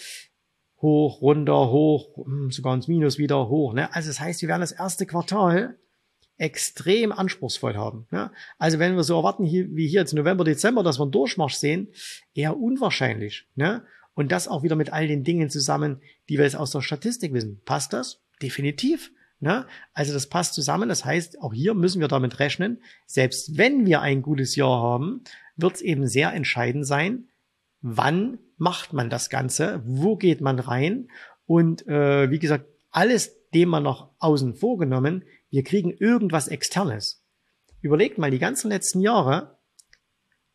Hoch, 0.84 1.22
runter, 1.22 1.72
hoch, 1.72 2.16
hm, 2.24 2.52
sogar 2.52 2.76
ins 2.76 2.88
Minus 2.88 3.18
wieder 3.18 3.50
hoch. 3.50 3.74
Ne? 3.74 3.92
Also 3.96 4.10
das 4.10 4.20
heißt, 4.20 4.44
wir 4.44 4.50
werden 4.50 4.62
das 4.62 4.72
erste 4.72 5.08
Quartal 5.08 5.78
extrem 6.38 7.12
anspruchsvoll 7.12 7.76
haben. 7.76 8.06
Ne? 8.12 8.32
Also 8.60 8.78
wenn 8.78 8.96
wir 8.96 9.04
so 9.04 9.16
erwarten, 9.18 9.46
wie 9.46 9.88
hier 9.88 10.02
jetzt 10.02 10.14
November, 10.14 10.44
Dezember, 10.44 10.84
dass 10.84 11.00
wir 11.00 11.04
einen 11.04 11.12
Durchmarsch 11.12 11.56
sehen, 11.56 11.88
eher 12.36 12.58
unwahrscheinlich. 12.58 13.48
Ne? 13.56 13.84
Und 14.14 14.32
das 14.32 14.48
auch 14.48 14.62
wieder 14.62 14.76
mit 14.76 14.94
all 14.94 15.08
den 15.08 15.24
Dingen 15.24 15.50
zusammen, 15.50 16.02
die 16.30 16.38
wir 16.38 16.46
jetzt 16.46 16.58
aus 16.58 16.72
der 16.72 16.82
Statistik 16.82 17.34
wissen. 17.34 17.62
Passt 17.66 17.94
das? 17.94 18.22
Definitiv. 18.42 19.12
Ne? 19.40 19.66
Also 19.94 20.14
das 20.14 20.28
passt 20.28 20.54
zusammen. 20.54 20.90
Das 20.90 21.06
heißt, 21.06 21.42
auch 21.42 21.54
hier 21.54 21.74
müssen 21.74 22.02
wir 22.02 22.08
damit 22.08 22.40
rechnen, 22.40 22.82
selbst 23.06 23.58
wenn 23.58 23.86
wir 23.86 24.02
ein 24.02 24.22
gutes 24.22 24.56
Jahr 24.56 24.82
haben, 24.82 25.22
wird 25.56 25.76
es 25.76 25.82
eben 25.82 26.08
sehr 26.08 26.34
entscheidend 26.34 26.86
sein, 26.86 27.30
wann 27.84 28.40
macht 28.58 28.94
man 28.94 29.12
das 29.12 29.30
Ganze, 29.30 29.84
wo 29.86 30.16
geht 30.16 30.42
man 30.42 30.58
rein 30.58 31.10
und 31.46 31.86
äh, 31.86 32.32
wie 32.32 32.40
gesagt, 32.40 32.66
alles 32.90 33.44
dem 33.54 33.70
man 33.70 33.84
noch 33.84 34.10
außen 34.20 34.56
vorgenommen, 34.56 35.26
wir 35.50 35.64
kriegen 35.64 35.92
irgendwas 35.92 36.48
Externes. 36.48 37.24
Überlegt 37.82 38.18
mal, 38.18 38.32
die 38.32 38.40
ganzen 38.40 38.70
letzten 38.70 39.02
Jahre 39.02 39.60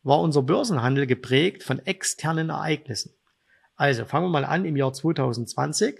war 0.01 0.19
unser 0.19 0.41
Börsenhandel 0.41 1.05
geprägt 1.05 1.63
von 1.63 1.79
externen 1.79 2.49
Ereignissen. 2.49 3.13
Also 3.75 4.05
fangen 4.05 4.25
wir 4.25 4.31
mal 4.31 4.45
an 4.45 4.65
im 4.65 4.75
Jahr 4.75 4.91
2020, 4.91 5.97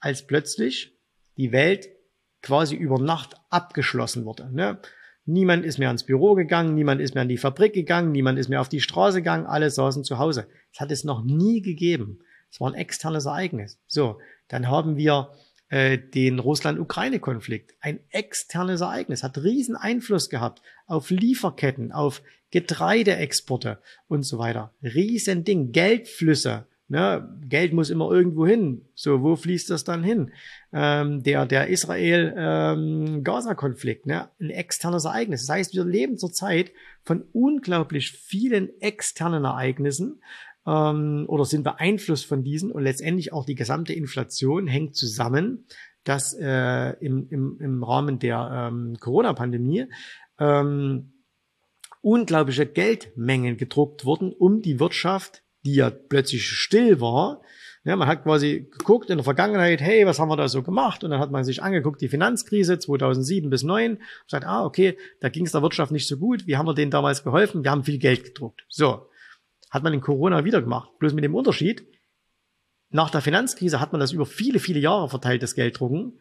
als 0.00 0.26
plötzlich 0.26 0.98
die 1.36 1.52
Welt 1.52 1.88
quasi 2.42 2.74
über 2.74 2.98
Nacht 2.98 3.36
abgeschlossen 3.48 4.24
wurde. 4.24 4.52
Ne? 4.52 4.80
Niemand 5.24 5.64
ist 5.64 5.78
mehr 5.78 5.88
ans 5.88 6.04
Büro 6.04 6.34
gegangen, 6.34 6.74
niemand 6.74 7.00
ist 7.00 7.14
mehr 7.14 7.22
in 7.22 7.28
die 7.28 7.38
Fabrik 7.38 7.72
gegangen, 7.72 8.10
niemand 8.10 8.38
ist 8.38 8.48
mehr 8.48 8.60
auf 8.60 8.68
die 8.68 8.80
Straße 8.80 9.18
gegangen, 9.18 9.46
alle 9.46 9.70
saßen 9.70 10.02
zu 10.02 10.18
Hause. 10.18 10.48
Das 10.72 10.80
hat 10.80 10.90
es 10.90 11.04
noch 11.04 11.22
nie 11.24 11.62
gegeben. 11.62 12.20
Es 12.50 12.60
war 12.60 12.70
ein 12.70 12.74
externes 12.74 13.26
Ereignis. 13.26 13.78
So, 13.86 14.18
dann 14.48 14.68
haben 14.68 14.96
wir 14.96 15.30
äh, 15.68 15.96
den 15.96 16.38
Russland-Ukraine-Konflikt. 16.38 17.74
Ein 17.80 18.00
externes 18.10 18.80
Ereignis, 18.80 19.22
hat 19.22 19.38
riesen 19.38 19.76
Einfluss 19.76 20.28
gehabt 20.28 20.60
auf 20.86 21.10
Lieferketten, 21.10 21.92
auf 21.92 22.22
Getreideexporte 22.50 23.78
und 24.08 24.24
so 24.24 24.38
weiter. 24.38 24.74
Riesen 24.82 25.44
Ding, 25.44 25.72
Geldflüsse, 25.72 26.66
Ne, 26.92 27.26
Geld 27.48 27.72
muss 27.72 27.88
immer 27.88 28.10
irgendwo 28.10 28.46
hin. 28.46 28.84
So, 28.94 29.22
wo 29.22 29.34
fließt 29.34 29.70
das 29.70 29.82
dann 29.82 30.04
hin? 30.04 30.30
Ähm, 30.74 31.22
der 31.22 31.46
der 31.46 31.68
Israel-Gaza-Konflikt, 31.68 34.04
ähm, 34.04 34.12
ne, 34.12 34.28
ein 34.38 34.50
externes 34.50 35.06
Ereignis. 35.06 35.46
Das 35.46 35.56
heißt, 35.56 35.74
wir 35.74 35.86
leben 35.86 36.18
zurzeit 36.18 36.70
von 37.02 37.24
unglaublich 37.32 38.12
vielen 38.12 38.78
externen 38.82 39.46
Ereignissen 39.46 40.20
ähm, 40.66 41.24
oder 41.28 41.46
sind 41.46 41.62
beeinflusst 41.62 42.26
von 42.26 42.44
diesen 42.44 42.70
und 42.70 42.82
letztendlich 42.82 43.32
auch 43.32 43.46
die 43.46 43.54
gesamte 43.54 43.94
Inflation 43.94 44.66
hängt 44.66 44.94
zusammen, 44.94 45.64
dass 46.04 46.34
äh, 46.34 46.90
im, 47.00 47.26
im, 47.30 47.58
im 47.58 47.82
Rahmen 47.82 48.18
der 48.18 48.70
ähm, 48.70 48.98
Corona-Pandemie 49.00 49.86
ähm, 50.38 51.14
unglaubliche 52.02 52.66
Geldmengen 52.66 53.56
gedruckt 53.56 54.04
wurden, 54.04 54.34
um 54.34 54.60
die 54.60 54.78
Wirtschaft 54.78 55.42
die 55.64 55.74
ja 55.74 55.90
plötzlich 55.90 56.46
still 56.46 57.00
war. 57.00 57.42
Ja, 57.84 57.96
man 57.96 58.06
hat 58.06 58.22
quasi 58.22 58.68
geguckt 58.70 59.10
in 59.10 59.18
der 59.18 59.24
Vergangenheit, 59.24 59.80
hey, 59.80 60.06
was 60.06 60.20
haben 60.20 60.28
wir 60.28 60.36
da 60.36 60.48
so 60.48 60.62
gemacht? 60.62 61.02
Und 61.02 61.10
dann 61.10 61.18
hat 61.18 61.32
man 61.32 61.42
sich 61.42 61.62
angeguckt, 61.62 62.00
die 62.00 62.08
Finanzkrise 62.08 62.78
2007 62.78 63.50
bis 63.50 63.62
2009 63.62 63.96
und 63.96 64.00
sagt, 64.28 64.46
ah, 64.46 64.64
okay, 64.64 64.96
da 65.20 65.28
ging 65.28 65.46
es 65.46 65.52
der 65.52 65.62
Wirtschaft 65.62 65.90
nicht 65.90 66.06
so 66.06 66.16
gut. 66.16 66.46
Wie 66.46 66.56
haben 66.56 66.66
wir 66.66 66.74
denen 66.74 66.92
damals 66.92 67.24
geholfen? 67.24 67.64
Wir 67.64 67.72
haben 67.72 67.82
viel 67.82 67.98
Geld 67.98 68.22
gedruckt. 68.22 68.64
So, 68.68 69.08
hat 69.70 69.82
man 69.82 69.92
in 69.94 70.00
Corona 70.00 70.44
wieder 70.44 70.62
gemacht. 70.62 70.90
Bloß 71.00 71.12
mit 71.12 71.24
dem 71.24 71.34
Unterschied, 71.34 71.84
nach 72.90 73.10
der 73.10 73.22
Finanzkrise 73.22 73.80
hat 73.80 73.92
man 73.92 74.00
das 74.00 74.12
über 74.12 74.26
viele, 74.26 74.60
viele 74.60 74.78
Jahre 74.78 75.08
verteilt, 75.08 75.42
das 75.42 75.54
Gelddrucken. 75.54 76.20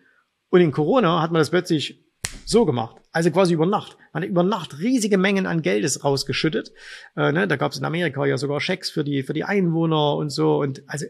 Und 0.50 0.62
in 0.62 0.71
Corona 0.71 1.21
hat 1.21 1.31
man 1.31 1.39
das 1.39 1.51
plötzlich 1.51 2.03
so 2.45 2.65
gemacht. 2.65 2.98
Also 3.12 3.29
quasi 3.29 3.53
über 3.53 3.65
Nacht. 3.65 3.98
Man 4.13 4.24
hat 4.24 4.30
über 4.30 4.44
Nacht 4.44 4.80
riesige 4.80 5.18
Mengen 5.18 5.46
an 5.46 5.62
Geldes 5.62 6.03
rausgeschüttet. 6.03 6.72
Äh, 7.15 7.32
ne? 7.32 7.48
Da 7.48 7.56
gab 7.56 7.72
es 7.72 7.77
in 7.77 7.86
Amerika 7.86 8.25
ja 8.25 8.38
sogar 8.38 8.60
Schecks 8.60 8.89
für 8.89 9.03
die, 9.03 9.24
für 9.24 9.34
die 9.34 9.44
Einwohner 9.44 10.15
und 10.15 10.30
so. 10.30 10.58
Und 10.60 10.84
also 10.88 11.06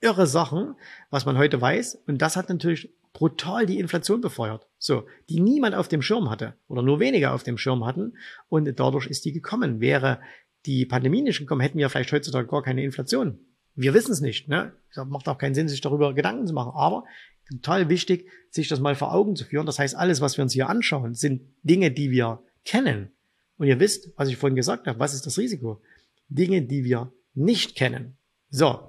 irre 0.00 0.26
Sachen, 0.26 0.74
was 1.10 1.26
man 1.26 1.38
heute 1.38 1.60
weiß. 1.60 2.02
Und 2.06 2.22
das 2.22 2.36
hat 2.36 2.48
natürlich 2.48 2.92
brutal 3.12 3.66
die 3.66 3.78
Inflation 3.78 4.20
befeuert. 4.20 4.66
So, 4.78 5.06
die 5.28 5.40
niemand 5.40 5.74
auf 5.74 5.88
dem 5.88 6.02
Schirm 6.02 6.30
hatte 6.30 6.54
oder 6.68 6.82
nur 6.82 7.00
wenige 7.00 7.32
auf 7.32 7.42
dem 7.42 7.58
Schirm 7.58 7.84
hatten. 7.84 8.16
Und 8.48 8.78
dadurch 8.78 9.06
ist 9.06 9.24
die 9.24 9.32
gekommen. 9.32 9.80
Wäre 9.80 10.20
die 10.66 10.86
Pandemie 10.86 11.22
nicht 11.22 11.38
gekommen, 11.38 11.60
hätten 11.60 11.78
wir 11.78 11.88
vielleicht 11.88 12.12
heutzutage 12.12 12.46
gar 12.46 12.62
keine 12.62 12.84
Inflation. 12.84 13.38
Wir 13.74 13.94
wissen 13.94 14.12
es 14.12 14.20
nicht. 14.20 14.48
Ne? 14.48 14.72
Macht 15.06 15.28
auch 15.28 15.38
keinen 15.38 15.54
Sinn, 15.54 15.68
sich 15.68 15.80
darüber 15.80 16.14
Gedanken 16.14 16.46
zu 16.46 16.52
machen. 16.52 16.72
Aber 16.74 17.04
total 17.50 17.88
wichtig, 17.88 18.28
sich 18.50 18.68
das 18.68 18.80
mal 18.80 18.94
vor 18.94 19.14
Augen 19.14 19.36
zu 19.36 19.44
führen. 19.44 19.66
Das 19.66 19.78
heißt, 19.78 19.96
alles, 19.96 20.20
was 20.20 20.36
wir 20.36 20.42
uns 20.42 20.52
hier 20.52 20.68
anschauen, 20.68 21.14
sind 21.14 21.42
Dinge, 21.62 21.90
die 21.90 22.10
wir 22.10 22.42
kennen. 22.64 23.10
Und 23.56 23.66
ihr 23.66 23.80
wisst, 23.80 24.12
was 24.16 24.28
ich 24.28 24.36
vorhin 24.36 24.56
gesagt 24.56 24.86
habe, 24.86 24.98
was 24.98 25.14
ist 25.14 25.26
das 25.26 25.38
Risiko? 25.38 25.82
Dinge, 26.28 26.62
die 26.62 26.84
wir 26.84 27.12
nicht 27.34 27.76
kennen. 27.76 28.16
So. 28.48 28.88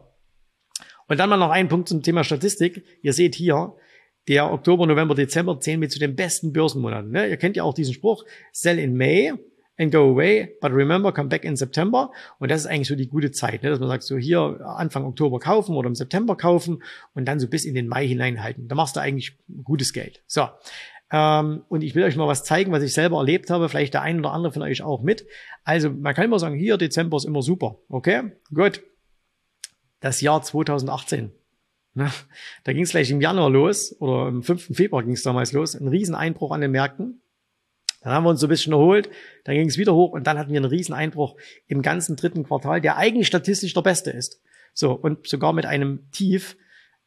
Und 1.07 1.19
dann 1.19 1.29
mal 1.29 1.37
noch 1.37 1.49
ein 1.49 1.67
Punkt 1.67 1.89
zum 1.89 2.03
Thema 2.03 2.23
Statistik. 2.23 2.85
Ihr 3.01 3.13
seht 3.13 3.35
hier, 3.35 3.75
der 4.27 4.51
Oktober, 4.51 4.85
November, 4.85 5.15
Dezember 5.15 5.59
zählen 5.59 5.79
mit 5.79 5.91
zu 5.91 5.99
den 5.99 6.15
besten 6.15 6.53
Börsenmonaten. 6.53 7.11
Ne? 7.11 7.27
Ihr 7.27 7.37
kennt 7.37 7.55
ja 7.57 7.63
auch 7.63 7.73
diesen 7.73 7.93
Spruch, 7.93 8.23
sell 8.51 8.79
in 8.79 8.95
May, 8.95 9.33
and 9.81 9.91
go 9.91 10.09
away, 10.09 10.55
but 10.61 10.71
remember, 10.71 11.11
come 11.11 11.29
back 11.29 11.43
in 11.43 11.55
September. 11.55 12.11
Und 12.39 12.51
das 12.51 12.61
ist 12.61 12.67
eigentlich 12.67 12.87
so 12.87 12.95
die 12.95 13.07
gute 13.07 13.31
Zeit, 13.31 13.63
ne? 13.63 13.69
dass 13.69 13.79
man 13.79 13.89
sagt, 13.89 14.03
so 14.03 14.17
hier 14.17 14.61
Anfang 14.63 15.05
Oktober 15.05 15.39
kaufen 15.39 15.75
oder 15.75 15.87
im 15.87 15.95
September 15.95 16.35
kaufen 16.35 16.83
und 17.13 17.25
dann 17.25 17.39
so 17.39 17.47
bis 17.47 17.65
in 17.65 17.73
den 17.73 17.87
Mai 17.87 18.07
hineinhalten. 18.07 18.67
Da 18.67 18.75
machst 18.75 18.95
du 18.95 18.99
eigentlich 18.99 19.37
gutes 19.63 19.91
Geld. 19.93 20.23
So. 20.27 20.47
Ähm, 21.11 21.63
und 21.67 21.81
ich 21.81 21.95
will 21.95 22.03
euch 22.03 22.15
mal 22.15 22.27
was 22.27 22.43
zeigen, 22.43 22.71
was 22.71 22.83
ich 22.83 22.93
selber 22.93 23.17
erlebt 23.17 23.49
habe, 23.49 23.67
vielleicht 23.67 23.93
der 23.93 24.01
ein 24.01 24.19
oder 24.19 24.31
andere 24.31 24.53
von 24.53 24.61
euch 24.61 24.81
auch 24.83 25.01
mit. 25.01 25.25
Also 25.63 25.89
man 25.89 26.13
kann 26.13 26.25
immer 26.25 26.39
sagen, 26.39 26.55
hier 26.55 26.77
Dezember 26.77 27.17
ist 27.17 27.25
immer 27.25 27.41
super. 27.41 27.79
Okay, 27.89 28.31
gut. 28.53 28.81
Das 29.99 30.21
Jahr 30.21 30.41
2018. 30.41 31.31
Ne? 31.93 32.09
Da 32.63 32.73
ging 32.73 32.83
es 32.83 32.91
gleich 32.91 33.11
im 33.11 33.19
Januar 33.19 33.49
los 33.49 33.95
oder 33.99 34.29
im 34.29 34.43
5. 34.43 34.75
Februar 34.75 35.03
ging 35.03 35.13
es 35.13 35.23
damals 35.23 35.51
los. 35.51 35.75
Ein 35.75 35.89
Rieseneinbruch 35.89 36.51
an 36.51 36.61
den 36.61 36.71
Märkten. 36.71 37.21
Dann 38.01 38.13
haben 38.13 38.23
wir 38.23 38.29
uns 38.29 38.39
so 38.39 38.47
ein 38.47 38.49
bisschen 38.49 38.73
erholt, 38.73 39.09
dann 39.43 39.55
ging 39.55 39.67
es 39.67 39.77
wieder 39.77 39.93
hoch 39.93 40.11
und 40.11 40.25
dann 40.27 40.37
hatten 40.37 40.51
wir 40.51 40.57
einen 40.57 40.69
riesen 40.69 40.93
Einbruch 40.93 41.35
im 41.67 41.81
ganzen 41.81 42.15
dritten 42.15 42.43
Quartal, 42.43 42.81
der 42.81 42.97
eigentlich 42.97 43.27
statistisch 43.27 43.73
der 43.73 43.81
beste 43.81 44.11
ist. 44.11 44.41
So, 44.73 44.93
und 44.93 45.27
sogar 45.27 45.53
mit 45.53 45.65
einem 45.65 46.09
Tief 46.11 46.57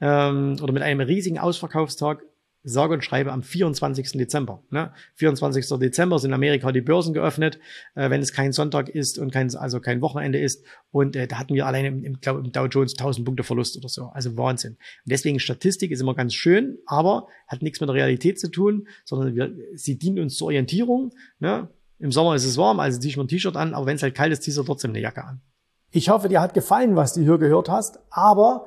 ähm, 0.00 0.56
oder 0.62 0.72
mit 0.72 0.82
einem 0.82 1.00
riesigen 1.00 1.38
Ausverkaufstag 1.38 2.22
sage 2.64 2.94
und 2.94 3.04
schreibe 3.04 3.30
am 3.30 3.42
24. 3.42 4.12
Dezember. 4.12 4.62
Ne? 4.70 4.92
24. 5.16 5.66
Dezember 5.78 6.18
sind 6.18 6.30
in 6.30 6.34
Amerika 6.34 6.72
die 6.72 6.80
Börsen 6.80 7.12
geöffnet, 7.12 7.58
äh, 7.94 8.08
wenn 8.08 8.22
es 8.22 8.32
kein 8.32 8.52
Sonntag 8.52 8.88
ist 8.88 9.18
und 9.18 9.32
kein, 9.32 9.54
also 9.54 9.80
kein 9.80 10.00
Wochenende 10.00 10.40
ist. 10.40 10.64
Und 10.90 11.14
äh, 11.14 11.28
da 11.28 11.38
hatten 11.38 11.54
wir 11.54 11.66
alleine 11.66 11.88
im, 11.88 12.04
im, 12.04 12.20
glaub, 12.20 12.38
im 12.38 12.50
Dow 12.50 12.66
Jones 12.66 12.94
1000 12.94 13.26
Punkte 13.26 13.44
Verlust 13.44 13.76
oder 13.76 13.88
so. 13.88 14.06
Also 14.06 14.36
Wahnsinn. 14.36 14.72
Und 14.72 15.12
deswegen 15.12 15.38
Statistik 15.38 15.90
ist 15.90 16.00
immer 16.00 16.14
ganz 16.14 16.34
schön, 16.34 16.78
aber 16.86 17.28
hat 17.46 17.62
nichts 17.62 17.80
mit 17.80 17.88
der 17.88 17.94
Realität 17.94 18.40
zu 18.40 18.50
tun, 18.50 18.88
sondern 19.04 19.36
wir, 19.36 19.54
sie 19.74 19.98
dient 19.98 20.18
uns 20.18 20.36
zur 20.36 20.46
Orientierung. 20.46 21.12
Ne? 21.38 21.68
Im 21.98 22.12
Sommer 22.12 22.34
ist 22.34 22.46
es 22.46 22.56
warm, 22.56 22.80
also 22.80 22.98
ziehe 22.98 23.10
ich 23.10 23.16
mir 23.16 23.24
ein 23.24 23.28
T-Shirt 23.28 23.56
an, 23.56 23.74
aber 23.74 23.86
wenn 23.86 23.96
es 23.96 24.02
halt 24.02 24.14
kalt 24.14 24.32
ist, 24.32 24.42
ziehst 24.42 24.56
du 24.56 24.62
trotzdem 24.62 24.90
eine 24.90 25.00
Jacke 25.00 25.22
an. 25.22 25.42
Ich 25.90 26.08
hoffe, 26.08 26.28
dir 26.28 26.40
hat 26.40 26.54
gefallen, 26.54 26.96
was 26.96 27.14
du 27.14 27.20
hier 27.20 27.38
gehört 27.38 27.68
hast, 27.68 28.00
aber 28.10 28.66